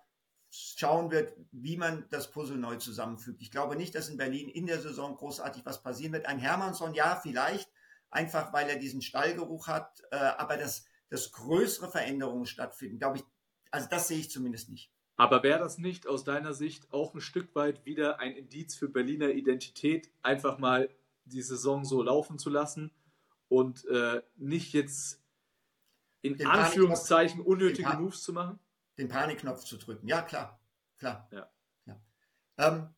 schauen 0.58 1.12
wird, 1.12 1.34
wie 1.52 1.78
man 1.78 2.06
das 2.10 2.32
Puzzle 2.32 2.58
neu 2.58 2.78
zusammenfügt. 2.78 3.42
Ich 3.42 3.52
glaube 3.52 3.76
nicht, 3.76 3.96
dass 3.96 4.10
in 4.10 4.18
Berlin 4.18 4.50
in 4.50 4.66
der 4.66 4.80
Saison 4.80 5.16
großartig 5.16 5.66
was 5.66 5.84
passieren 5.84 6.14
wird. 6.14 6.26
Ein 6.26 6.40
Hermannsson, 6.40 6.94
ja, 6.94 7.20
vielleicht, 7.22 7.70
einfach 8.10 8.54
weil 8.54 8.70
er 8.70 8.78
diesen 8.78 9.02
Stallgeruch 9.02 9.68
hat, 9.68 10.02
äh, 10.12 10.16
aber 10.16 10.58
dass, 10.58 10.86
dass 11.10 11.32
größere 11.32 11.92
Veränderungen 11.92 12.46
stattfinden, 12.46 13.00
glaube 13.00 13.18
ich, 13.18 13.24
also 13.72 13.88
das 13.90 14.08
sehe 14.08 14.20
ich 14.20 14.32
zumindest 14.32 14.70
nicht. 14.70 14.92
Aber 15.18 15.44
wäre 15.44 15.60
das 15.60 15.78
nicht 15.78 16.08
aus 16.08 16.24
deiner 16.24 16.54
Sicht 16.54 16.94
auch 16.94 17.14
ein 17.14 17.22
Stück 17.22 17.56
weit 17.56 17.86
wieder 17.86 18.20
ein 18.20 18.34
Indiz 18.34 18.76
für 18.76 18.88
Berliner 18.88 19.30
Identität, 19.30 20.12
einfach 20.22 20.60
mal 20.60 20.90
die 21.26 21.42
Saison 21.42 21.84
so 21.84 22.02
laufen 22.04 22.38
zu 22.38 22.50
lassen 22.50 22.92
und 23.50 23.86
äh, 23.86 24.22
nicht 24.36 24.74
jetzt 24.74 25.22
in 26.22 26.38
den 26.38 26.48
Anführungszeichen 26.48 27.42
unnötige 27.42 27.90
Moves 27.98 28.22
zu 28.22 28.34
machen? 28.34 28.60
Den 28.98 29.10
Panikknopf 29.10 29.64
zu 29.64 29.78
drücken. 29.78 30.08
Ja, 30.08 30.22
klar. 30.22 30.60
Klar. 30.98 31.30
Ja. 31.32 31.52
ja. 31.86 32.02
Ähm, 32.58 32.96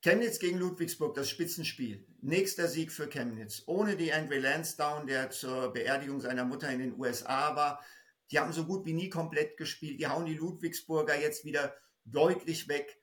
Chemnitz 0.00 0.38
gegen 0.38 0.58
Ludwigsburg, 0.58 1.14
das 1.14 1.28
Spitzenspiel. 1.28 2.06
Nächster 2.20 2.68
Sieg 2.68 2.92
für 2.92 3.08
Chemnitz. 3.08 3.64
Ohne 3.66 3.96
die 3.96 4.12
Andre 4.12 4.38
Lansdowne, 4.38 5.06
der 5.06 5.30
zur 5.30 5.72
Beerdigung 5.72 6.20
seiner 6.20 6.44
Mutter 6.44 6.70
in 6.70 6.78
den 6.78 6.98
USA 6.98 7.56
war. 7.56 7.82
Die 8.30 8.38
haben 8.38 8.52
so 8.52 8.64
gut 8.64 8.86
wie 8.86 8.92
nie 8.92 9.08
komplett 9.08 9.56
gespielt. 9.56 9.98
Die 9.98 10.06
hauen 10.06 10.26
die 10.26 10.34
Ludwigsburger 10.36 11.18
jetzt 11.18 11.44
wieder 11.44 11.74
deutlich 12.04 12.68
weg. 12.68 13.02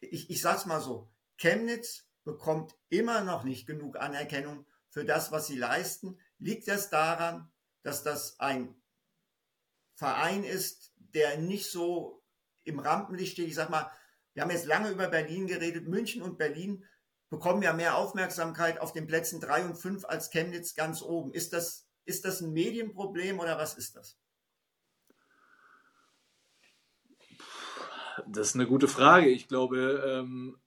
Ich, 0.00 0.30
ich 0.30 0.40
sag's 0.40 0.66
mal 0.66 0.80
so. 0.80 1.10
Chemnitz 1.36 2.06
bekommt 2.24 2.74
immer 2.88 3.22
noch 3.22 3.44
nicht 3.44 3.66
genug 3.66 3.96
Anerkennung 3.96 4.66
für 4.88 5.04
das, 5.04 5.32
was 5.32 5.46
sie 5.46 5.56
leisten. 5.56 6.18
Liegt 6.38 6.68
das 6.68 6.88
daran, 6.88 7.50
dass 7.82 8.02
das 8.02 8.38
ein 8.40 8.74
Verein 9.94 10.44
ist, 10.44 10.92
der 10.96 11.38
nicht 11.38 11.70
so 11.70 12.22
im 12.64 12.78
Rampenlicht 12.78 13.32
steht? 13.32 13.48
Ich 13.48 13.54
sag 13.54 13.70
mal, 13.70 13.90
wir 14.34 14.42
haben 14.42 14.50
jetzt 14.50 14.66
lange 14.66 14.90
über 14.90 15.08
Berlin 15.08 15.46
geredet. 15.46 15.86
München 15.88 16.22
und 16.22 16.38
Berlin 16.38 16.84
bekommen 17.30 17.62
ja 17.62 17.72
mehr 17.72 17.96
Aufmerksamkeit 17.96 18.80
auf 18.80 18.92
den 18.92 19.06
Plätzen 19.06 19.40
drei 19.40 19.64
und 19.64 19.76
fünf 19.76 20.04
als 20.04 20.30
Chemnitz 20.30 20.74
ganz 20.74 21.02
oben. 21.02 21.32
Ist 21.32 21.52
das, 21.52 21.88
ist 22.04 22.24
das 22.24 22.40
ein 22.40 22.52
Medienproblem 22.52 23.40
oder 23.40 23.58
was 23.58 23.74
ist 23.74 23.96
das? 23.96 24.18
Das 28.26 28.48
ist 28.48 28.54
eine 28.54 28.66
gute 28.66 28.88
Frage. 28.88 29.28
Ich 29.28 29.48
glaube, 29.48 30.02
ähm, 30.06 30.60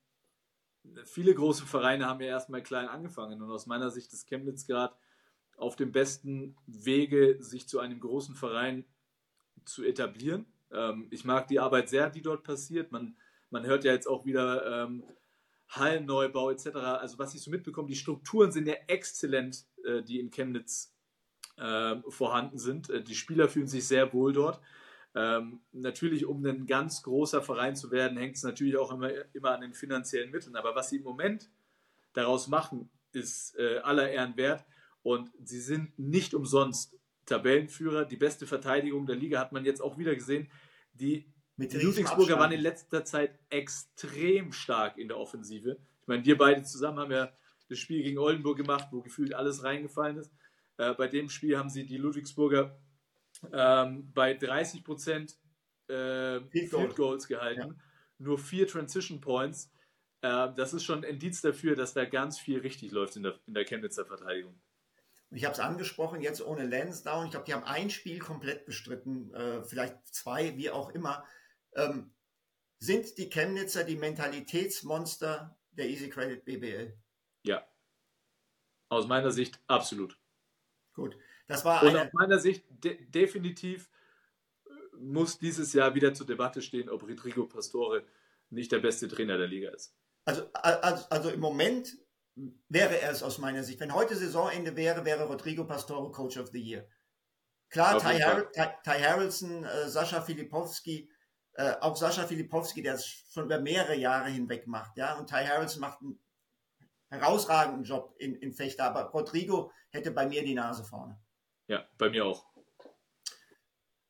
viele 1.05 1.33
große 1.33 1.65
Vereine 1.65 2.07
haben 2.07 2.21
ja 2.21 2.27
erstmal 2.27 2.63
klein 2.63 2.87
angefangen 2.87 3.41
und 3.41 3.51
aus 3.51 3.67
meiner 3.67 3.91
Sicht 3.91 4.11
ist 4.13 4.27
Chemnitz 4.27 4.65
gerade 4.65 4.95
auf 5.57 5.75
dem 5.75 5.91
besten 5.91 6.57
Wege, 6.65 7.37
sich 7.39 7.67
zu 7.67 7.79
einem 7.79 7.99
großen 7.99 8.35
Verein 8.35 8.85
zu 9.65 9.83
etablieren. 9.83 10.45
Ähm, 10.71 11.07
ich 11.11 11.25
mag 11.25 11.47
die 11.47 11.59
Arbeit 11.59 11.89
sehr, 11.89 12.09
die 12.09 12.21
dort 12.21 12.43
passiert. 12.43 12.91
Man, 12.91 13.15
man 13.49 13.65
hört 13.65 13.83
ja 13.83 13.93
jetzt 13.93 14.07
auch 14.07 14.25
wieder 14.25 14.83
ähm, 14.83 15.03
Hallenneubau 15.69 16.51
etc. 16.51 16.67
Also 16.75 17.17
was 17.17 17.33
ich 17.33 17.41
so 17.41 17.51
mitbekomme, 17.51 17.87
die 17.87 17.95
Strukturen 17.95 18.51
sind 18.51 18.67
ja 18.67 18.75
exzellent, 18.87 19.65
äh, 19.83 20.03
die 20.03 20.19
in 20.19 20.31
Chemnitz 20.31 20.93
äh, 21.57 21.95
vorhanden 22.09 22.57
sind. 22.57 22.89
Äh, 22.89 23.03
die 23.03 23.15
Spieler 23.15 23.49
fühlen 23.49 23.67
sich 23.67 23.87
sehr 23.87 24.13
wohl 24.13 24.33
dort. 24.33 24.61
Ähm, 25.15 25.61
natürlich, 25.71 26.25
um 26.25 26.45
ein 26.45 26.65
ganz 26.65 27.01
großer 27.03 27.41
Verein 27.41 27.75
zu 27.75 27.89
werden, 27.91 28.17
hängt 28.17 28.35
es 28.35 28.43
natürlich 28.43 28.77
auch 28.77 28.91
immer, 28.91 29.09
immer 29.33 29.51
an 29.51 29.61
den 29.61 29.73
finanziellen 29.73 30.31
Mitteln. 30.31 30.55
Aber 30.57 30.75
was 30.75 30.89
sie 30.89 30.97
im 30.97 31.03
Moment 31.03 31.49
daraus 32.13 32.47
machen, 32.47 32.89
ist 33.13 33.57
äh, 33.57 33.77
aller 33.79 34.09
Ehren 34.09 34.35
wert. 34.35 34.65
Und 35.03 35.31
sie 35.43 35.61
sind 35.61 35.97
nicht 35.97 36.33
umsonst 36.33 36.97
Tabellenführer. 37.25 38.05
Die 38.05 38.17
beste 38.17 38.47
Verteidigung 38.47 39.05
der 39.05 39.15
Liga 39.15 39.39
hat 39.39 39.51
man 39.51 39.65
jetzt 39.65 39.81
auch 39.81 39.97
wieder 39.97 40.15
gesehen. 40.15 40.49
Die 40.93 41.25
Ludwigsburger 41.57 42.37
waren 42.37 42.51
in 42.51 42.61
letzter 42.61 43.05
Zeit 43.05 43.39
extrem 43.49 44.51
stark 44.51 44.97
in 44.97 45.07
der 45.07 45.17
Offensive. 45.17 45.77
Ich 46.01 46.07
meine, 46.07 46.25
wir 46.25 46.37
beide 46.37 46.63
zusammen 46.63 46.99
haben 46.99 47.11
ja 47.11 47.31
das 47.69 47.79
Spiel 47.79 48.03
gegen 48.03 48.19
Oldenburg 48.19 48.57
gemacht, 48.57 48.87
wo 48.91 49.01
gefühlt 49.01 49.33
alles 49.33 49.63
reingefallen 49.63 50.17
ist. 50.17 50.31
Äh, 50.77 50.93
bei 50.93 51.07
dem 51.07 51.29
Spiel 51.29 51.57
haben 51.57 51.69
sie 51.69 51.85
die 51.85 51.97
Ludwigsburger 51.97 52.77
ähm, 53.51 54.11
bei 54.13 54.33
30 54.33 54.83
Prozent 54.83 55.35
äh, 55.87 56.41
Field, 56.41 56.69
Field 56.69 56.95
Goals 56.95 57.27
gehalten, 57.27 57.61
ja. 57.61 57.75
nur 58.17 58.37
vier 58.37 58.67
Transition 58.67 59.21
Points. 59.21 59.71
Äh, 60.21 60.49
das 60.55 60.73
ist 60.73 60.83
schon 60.83 60.99
ein 60.99 61.03
Indiz 61.03 61.41
dafür, 61.41 61.75
dass 61.75 61.93
da 61.93 62.05
ganz 62.05 62.39
viel 62.39 62.59
richtig 62.59 62.91
läuft 62.91 63.15
in 63.15 63.23
der, 63.23 63.39
in 63.47 63.53
der 63.53 63.65
Chemnitzer 63.65 64.05
Verteidigung. 64.05 64.59
Ich 65.35 65.43
habe 65.43 65.53
es 65.53 65.59
angesprochen, 65.59 66.21
jetzt 66.21 66.41
ohne 66.41 66.65
Lansdowne. 66.65 67.25
Ich 67.25 67.31
glaube, 67.31 67.45
die 67.45 67.53
haben 67.53 67.65
ein 67.65 67.89
Spiel 67.89 68.19
komplett 68.19 68.65
bestritten, 68.65 69.33
äh, 69.33 69.63
vielleicht 69.63 70.07
zwei, 70.07 70.55
wie 70.57 70.69
auch 70.69 70.89
immer. 70.91 71.25
Ähm, 71.73 72.13
sind 72.79 73.17
die 73.17 73.29
Chemnitzer 73.29 73.83
die 73.83 73.97
Mentalitätsmonster 73.97 75.57
der 75.71 75.89
Easy 75.89 76.09
Credit 76.09 76.45
BBL? 76.45 76.97
Ja. 77.43 77.67
Aus 78.87 79.07
meiner 79.07 79.31
Sicht 79.31 79.59
absolut. 79.67 80.17
Gut. 80.93 81.17
Das 81.47 81.65
war 81.65 81.83
Und 81.83 81.97
aus 81.97 82.13
meiner 82.13 82.39
Sicht 82.39 82.63
de 82.69 83.05
definitiv 83.05 83.89
äh, 84.65 84.69
muss 84.97 85.37
dieses 85.37 85.73
Jahr 85.73 85.95
wieder 85.95 86.13
zur 86.13 86.27
Debatte 86.27 86.61
stehen, 86.61 86.89
ob 86.89 87.03
Rodrigo 87.03 87.45
Pastore 87.45 88.05
nicht 88.49 88.71
der 88.71 88.79
beste 88.79 89.09
Trainer 89.09 89.37
der 89.37 89.47
Liga 89.47 89.71
ist. 89.71 89.93
Also, 90.23 90.49
also, 90.53 91.05
also 91.09 91.29
im 91.29 91.41
Moment 91.41 91.97
wäre 92.69 92.99
er 92.99 93.11
es 93.11 93.23
aus 93.23 93.37
meiner 93.37 93.63
Sicht. 93.63 93.79
Wenn 93.79 93.93
heute 93.93 94.15
Saisonende 94.15 94.75
wäre, 94.75 95.05
wäre 95.05 95.25
Rodrigo 95.25 95.65
Pastore 95.65 96.11
Coach 96.11 96.37
of 96.37 96.49
the 96.51 96.61
Year. 96.61 96.87
Klar, 97.69 97.99
Ty, 97.99 98.19
Har 98.19 98.51
Ty, 98.51 98.67
Ty, 98.83 99.01
Harrelson, 99.01 99.63
äh, 99.63 99.89
Sascha 99.89 100.21
Filipowski, 100.21 101.09
äh, 101.53 101.73
auch 101.81 101.95
Sascha 101.95 102.27
Filipowski, 102.27 102.81
der 102.81 102.95
es 102.95 103.05
schon 103.05 103.45
über 103.45 103.59
mehrere 103.59 103.95
Jahre 103.95 104.29
hinweg 104.29 104.67
macht, 104.67 104.97
ja, 104.97 105.17
und 105.17 105.29
Ty 105.29 105.45
Harrelson 105.45 105.81
macht 105.81 106.01
einen 106.01 106.19
herausragenden 107.09 107.83
Job 107.83 108.15
in, 108.19 108.35
in 108.35 108.53
Fechter, 108.53 108.85
aber 108.85 109.05
Rodrigo 109.11 109.71
hätte 109.89 110.11
bei 110.11 110.27
mir 110.27 110.43
die 110.43 110.53
Nase 110.53 110.83
vorne. 110.83 111.19
Ja, 111.67 111.87
bei 111.97 112.09
mir 112.09 112.25
auch. 112.25 112.45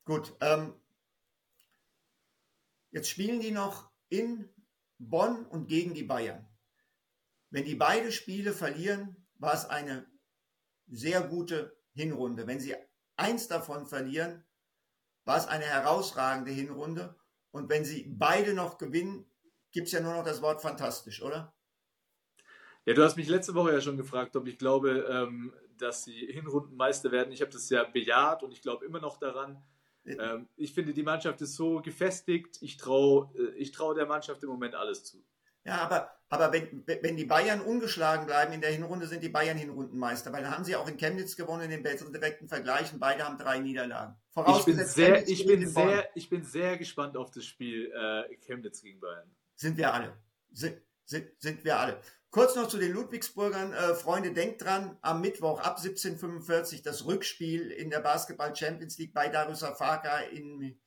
Gut. 0.04 0.36
Ähm, 0.42 0.80
jetzt 2.92 3.10
spielen 3.10 3.40
die 3.40 3.52
noch 3.52 3.90
in 4.10 4.54
Bonn 4.98 5.46
und 5.46 5.68
gegen 5.68 5.94
die 5.94 6.04
Bayern. 6.04 6.48
Wenn 7.50 7.66
die 7.66 7.76
beide 7.76 8.12
Spiele 8.12 8.54
verlieren, 8.54 9.28
war 9.38 9.54
es 9.54 9.66
eine 9.66 10.06
sehr 10.88 11.22
gute 11.22 11.78
Hinrunde. 11.94 12.48
Wenn 12.48 12.60
sie 12.60 12.76
eins 13.16 13.48
davon 13.48 13.86
verlieren, 13.86 14.44
war 15.24 15.38
es 15.38 15.48
eine 15.48 15.66
herausragende 15.66 16.52
Hinrunde. 16.52 17.16
Und 17.52 17.70
wenn 17.70 17.86
sie 17.86 18.06
beide 18.08 18.54
noch 18.54 18.78
gewinnen, 18.78 19.26
gibt 19.72 19.88
es 19.88 19.94
ja 19.94 20.00
nur 20.00 20.14
noch 20.14 20.24
das 20.24 20.42
Wort 20.42 20.62
fantastisch, 20.62 21.22
oder? 21.22 21.54
Ja, 22.86 22.94
du 22.94 23.04
hast 23.04 23.16
mich 23.16 23.28
letzte 23.28 23.56
Woche 23.56 23.74
ja 23.74 23.82
schon 23.82 23.98
gefragt, 23.98 24.36
ob 24.36 24.48
ich 24.48 24.60
glaube, 24.60 25.08
ähm, 25.10 25.54
dass 25.78 26.04
sie 26.04 26.28
Hinrundenmeister 26.28 27.12
werden. 27.12 27.32
Ich 27.32 27.42
habe 27.42 27.52
das 27.52 27.70
ja 27.70 27.84
bejaht 27.84 28.44
und 28.44 28.52
ich 28.52 28.62
glaube 28.62 28.86
immer 28.86 29.00
noch 29.00 29.18
daran. 29.18 29.64
Ähm, 30.06 30.48
ich 30.56 30.74
finde, 30.74 30.94
die 30.94 31.04
Mannschaft 31.04 31.42
ist 31.42 31.56
so 31.56 31.82
gefestigt. 31.82 32.58
Ich 32.62 32.78
traue 32.78 33.32
äh, 33.36 33.56
ich 33.56 33.72
trau 33.72 33.94
der 33.94 34.06
Mannschaft 34.06 34.44
im 34.44 34.50
Moment 34.50 34.76
alles 34.76 35.04
zu. 35.04 35.26
Ja, 35.64 35.80
aber, 35.80 36.15
aber 36.30 36.52
wenn, 36.52 36.84
wenn 36.86 37.18
die 37.18 37.26
Bayern 37.26 37.62
ungeschlagen 37.62 38.26
bleiben 38.26 38.54
in 38.54 38.62
der 38.62 38.72
Hinrunde, 38.72 39.08
sind 39.08 39.24
die 39.24 39.30
Bayern 39.30 39.58
Hinrundenmeister, 39.58 40.34
weil 40.34 40.44
dann 40.44 40.52
haben 40.52 40.64
sie 40.64 40.76
auch 40.76 40.88
in 40.88 40.98
Chemnitz 40.98 41.36
gewonnen 41.36 41.64
in 41.64 41.70
den 41.70 41.84
besseren 41.84 42.14
direkten 42.14 42.48
Vergleich 42.48 42.92
und 42.92 43.00
beide 43.00 43.24
haben 43.24 43.38
drei 43.38 43.60
Niederlagen. 43.60 44.16
Ich 44.58 44.66
bin, 44.66 44.84
sehr, 44.84 45.28
ich, 45.28 45.46
bin 45.46 45.68
sehr, 45.68 46.10
ich 46.16 46.30
bin 46.30 46.44
sehr 46.44 46.78
gespannt 46.78 47.16
auf 47.16 47.32
das 47.32 47.46
Spiel 47.46 47.92
äh, 47.92 48.36
Chemnitz 48.38 48.82
gegen 48.82 49.00
Bayern. 49.00 49.30
Sind 49.56 49.78
wir 49.78 49.94
alle. 49.94 50.18
Sind, 50.52 50.82
sind, 51.06 51.30
sind 51.40 51.64
wir 51.64 51.80
alle. 51.80 52.02
Kurz 52.32 52.56
noch 52.56 52.68
zu 52.68 52.78
den 52.78 52.92
Ludwigsburgern. 52.92 53.72
Äh, 53.72 53.96
Freunde, 53.96 54.34
denkt 54.34 54.62
dran, 54.64 54.98
am 55.02 55.22
Mittwoch 55.22 55.60
ab 55.60 55.78
1745 55.78 56.82
das 56.82 57.06
Rückspiel 57.06 57.72
in 57.72 57.90
der 57.90 58.02
Basketball 58.02 58.54
Champions 58.54 58.98
League 58.98 59.14
bei 59.14 59.30
Darüsafaka 59.30 60.20
in 60.20 60.78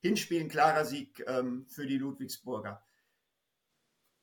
Hinspielen 0.00 0.48
klarer 0.48 0.84
Sieg 0.84 1.24
ähm, 1.26 1.66
für 1.68 1.86
die 1.86 1.98
Ludwigsburger. 1.98 2.80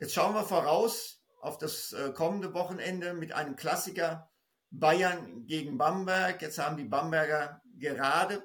Jetzt 0.02 0.16
schauen 0.16 0.34
wir 0.34 0.44
voraus 0.44 1.22
auf 1.42 1.60
das 1.60 1.94
äh, 1.94 2.12
kommende 2.12 2.56
Wochenende 2.56 3.14
mit 3.14 3.34
einem 3.34 3.56
Klassiker 3.56 4.32
Bayern 4.72 5.46
gegen 5.46 5.78
Bamberg. 5.78 6.42
Jetzt 6.42 6.58
haben 6.58 6.76
die 6.76 6.86
Bamberger 6.86 7.62
gerade 7.78 8.44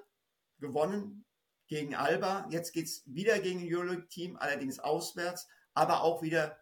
gewonnen 0.59 1.25
gegen 1.67 1.95
Alba. 1.95 2.47
Jetzt 2.51 2.75
geht 2.75 2.85
es 2.85 3.05
wieder 3.07 3.39
gegen 3.39 3.61
ein 3.61 3.75
Euroleague-Team, 3.75 4.37
allerdings 4.37 4.81
auswärts, 4.81 5.49
aber 5.73 6.03
auch 6.03 6.21
wieder 6.21 6.59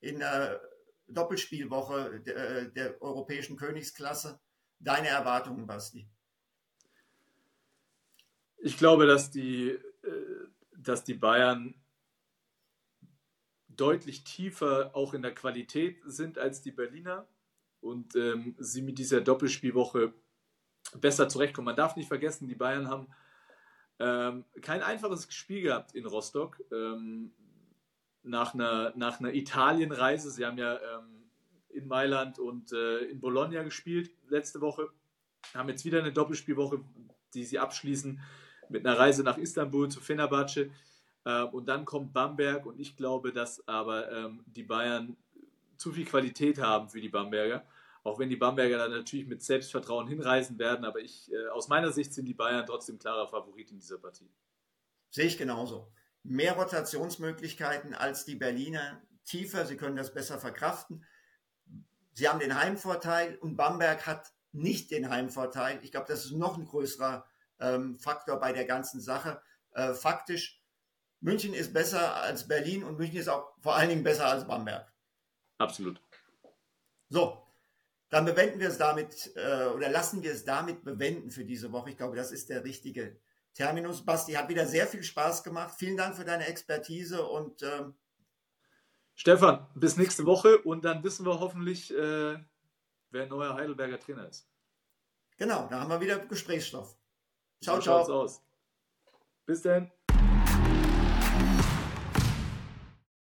in 0.00 0.18
der 0.18 0.60
Doppelspielwoche 1.08 2.20
der, 2.20 2.36
äh, 2.36 2.72
der 2.72 3.00
europäischen 3.00 3.56
Königsklasse. 3.56 4.38
Deine 4.80 5.08
Erwartungen, 5.08 5.66
Basti? 5.66 6.06
Ich 8.58 8.76
glaube, 8.76 9.06
dass 9.06 9.30
die, 9.30 9.70
äh, 9.70 9.80
dass 10.76 11.04
die 11.04 11.14
Bayern 11.14 11.74
deutlich 13.76 14.24
tiefer 14.24 14.90
auch 14.94 15.14
in 15.14 15.22
der 15.22 15.34
Qualität 15.34 15.98
sind 16.04 16.38
als 16.38 16.62
die 16.62 16.72
Berliner 16.72 17.26
und 17.80 18.16
ähm, 18.16 18.54
sie 18.58 18.82
mit 18.82 18.98
dieser 18.98 19.20
Doppelspielwoche 19.20 20.12
besser 21.00 21.28
zurechtkommen. 21.28 21.66
Man 21.66 21.76
darf 21.76 21.96
nicht 21.96 22.08
vergessen, 22.08 22.48
die 22.48 22.54
Bayern 22.54 22.88
haben 22.88 23.08
Ähm, 23.98 24.44
kein 24.60 24.82
einfaches 24.82 25.26
Spiel 25.32 25.62
gehabt 25.62 25.94
in 25.94 26.04
Rostock. 26.04 26.60
Ähm, 26.70 27.32
nach 28.26 28.54
einer, 28.54 28.92
nach 28.96 29.20
einer 29.20 29.32
Italienreise. 29.32 30.30
Sie 30.30 30.44
haben 30.44 30.58
ja 30.58 30.74
ähm, 30.74 31.30
in 31.70 31.86
Mailand 31.86 32.38
und 32.38 32.72
äh, 32.72 32.98
in 33.04 33.20
Bologna 33.20 33.62
gespielt 33.62 34.10
letzte 34.28 34.60
Woche. 34.60 34.90
Haben 35.54 35.68
jetzt 35.68 35.84
wieder 35.84 36.00
eine 36.00 36.12
Doppelspielwoche, 36.12 36.80
die 37.34 37.44
sie 37.44 37.58
abschließen 37.58 38.20
mit 38.68 38.84
einer 38.84 38.98
Reise 38.98 39.22
nach 39.22 39.38
Istanbul 39.38 39.88
zu 39.88 40.00
Fenerbahce. 40.00 40.70
Äh, 41.26 41.42
und 41.42 41.66
dann 41.66 41.84
kommt 41.84 42.12
Bamberg 42.12 42.64
und 42.64 42.78
ich 42.78 42.96
glaube, 42.96 43.32
dass 43.32 43.66
aber 43.66 44.10
ähm, 44.12 44.44
die 44.46 44.62
Bayern 44.62 45.16
zu 45.76 45.92
viel 45.92 46.06
Qualität 46.06 46.58
haben 46.58 46.88
für 46.88 47.00
die 47.00 47.08
Bamberger. 47.08 47.66
Auch 48.04 48.20
wenn 48.20 48.30
die 48.30 48.36
Bamberger 48.36 48.78
dann 48.78 48.92
natürlich 48.92 49.26
mit 49.26 49.42
Selbstvertrauen 49.42 50.06
hinreisen 50.06 50.56
werden, 50.60 50.84
aber 50.84 51.00
ich, 51.00 51.30
äh, 51.32 51.48
aus 51.48 51.66
meiner 51.66 51.90
Sicht 51.90 52.14
sind 52.14 52.26
die 52.26 52.34
Bayern 52.34 52.64
trotzdem 52.64 53.00
klarer 53.00 53.26
Favorit 53.26 53.72
in 53.72 53.80
dieser 53.80 53.98
Partie. 53.98 54.30
Sehe 55.10 55.26
ich 55.26 55.36
genauso. 55.36 55.90
Mehr 56.22 56.54
Rotationsmöglichkeiten 56.54 57.92
als 57.92 58.24
die 58.24 58.36
Berliner, 58.36 59.02
tiefer, 59.24 59.66
sie 59.66 59.76
können 59.76 59.96
das 59.96 60.14
besser 60.14 60.38
verkraften. 60.38 61.04
Sie 62.12 62.28
haben 62.28 62.38
den 62.38 62.56
Heimvorteil 62.56 63.36
und 63.38 63.56
Bamberg 63.56 64.06
hat 64.06 64.32
nicht 64.52 64.92
den 64.92 65.10
Heimvorteil. 65.10 65.80
Ich 65.82 65.90
glaube, 65.90 66.06
das 66.08 66.24
ist 66.24 66.32
noch 66.32 66.56
ein 66.56 66.66
größerer 66.66 67.26
ähm, 67.58 67.98
Faktor 67.98 68.38
bei 68.38 68.52
der 68.52 68.64
ganzen 68.64 69.00
Sache. 69.00 69.42
Äh, 69.72 69.92
faktisch, 69.92 70.62
München 71.20 71.54
ist 71.54 71.72
besser 71.72 72.16
als 72.16 72.46
Berlin 72.46 72.84
und 72.84 72.98
München 72.98 73.18
ist 73.18 73.28
auch 73.28 73.54
vor 73.60 73.76
allen 73.76 73.88
Dingen 73.88 74.04
besser 74.04 74.26
als 74.26 74.46
Bamberg. 74.46 74.92
Absolut. 75.58 76.00
So, 77.08 77.42
dann 78.08 78.24
bewenden 78.24 78.60
wir 78.60 78.68
es 78.68 78.78
damit 78.78 79.32
äh, 79.36 79.66
oder 79.66 79.88
lassen 79.88 80.22
wir 80.22 80.32
es 80.32 80.44
damit 80.44 80.84
bewenden 80.84 81.30
für 81.30 81.44
diese 81.44 81.72
Woche. 81.72 81.90
Ich 81.90 81.96
glaube, 81.96 82.16
das 82.16 82.32
ist 82.32 82.48
der 82.50 82.64
richtige 82.64 83.18
Terminus. 83.54 84.04
Basti 84.04 84.32
hat 84.32 84.48
wieder 84.48 84.66
sehr 84.66 84.86
viel 84.86 85.02
Spaß 85.02 85.42
gemacht. 85.42 85.74
Vielen 85.78 85.96
Dank 85.96 86.16
für 86.16 86.24
deine 86.24 86.46
Expertise 86.46 87.26
und 87.26 87.62
ähm, 87.62 87.94
Stefan, 89.14 89.66
bis 89.74 89.96
nächste 89.96 90.26
Woche 90.26 90.58
und 90.58 90.84
dann 90.84 91.02
wissen 91.02 91.24
wir 91.24 91.40
hoffentlich, 91.40 91.90
äh, 91.92 92.38
wer 93.10 93.26
neuer 93.26 93.54
Heidelberger 93.54 93.98
Trainer 93.98 94.28
ist. 94.28 94.46
Genau, 95.38 95.66
da 95.68 95.80
haben 95.80 95.90
wir 95.90 96.00
wieder 96.00 96.18
Gesprächsstoff. 96.18 96.96
Ciao, 97.62 97.76
so 97.76 97.82
ciao. 97.82 98.22
Aus. 98.22 98.42
Bis 99.46 99.62
dann. 99.62 99.90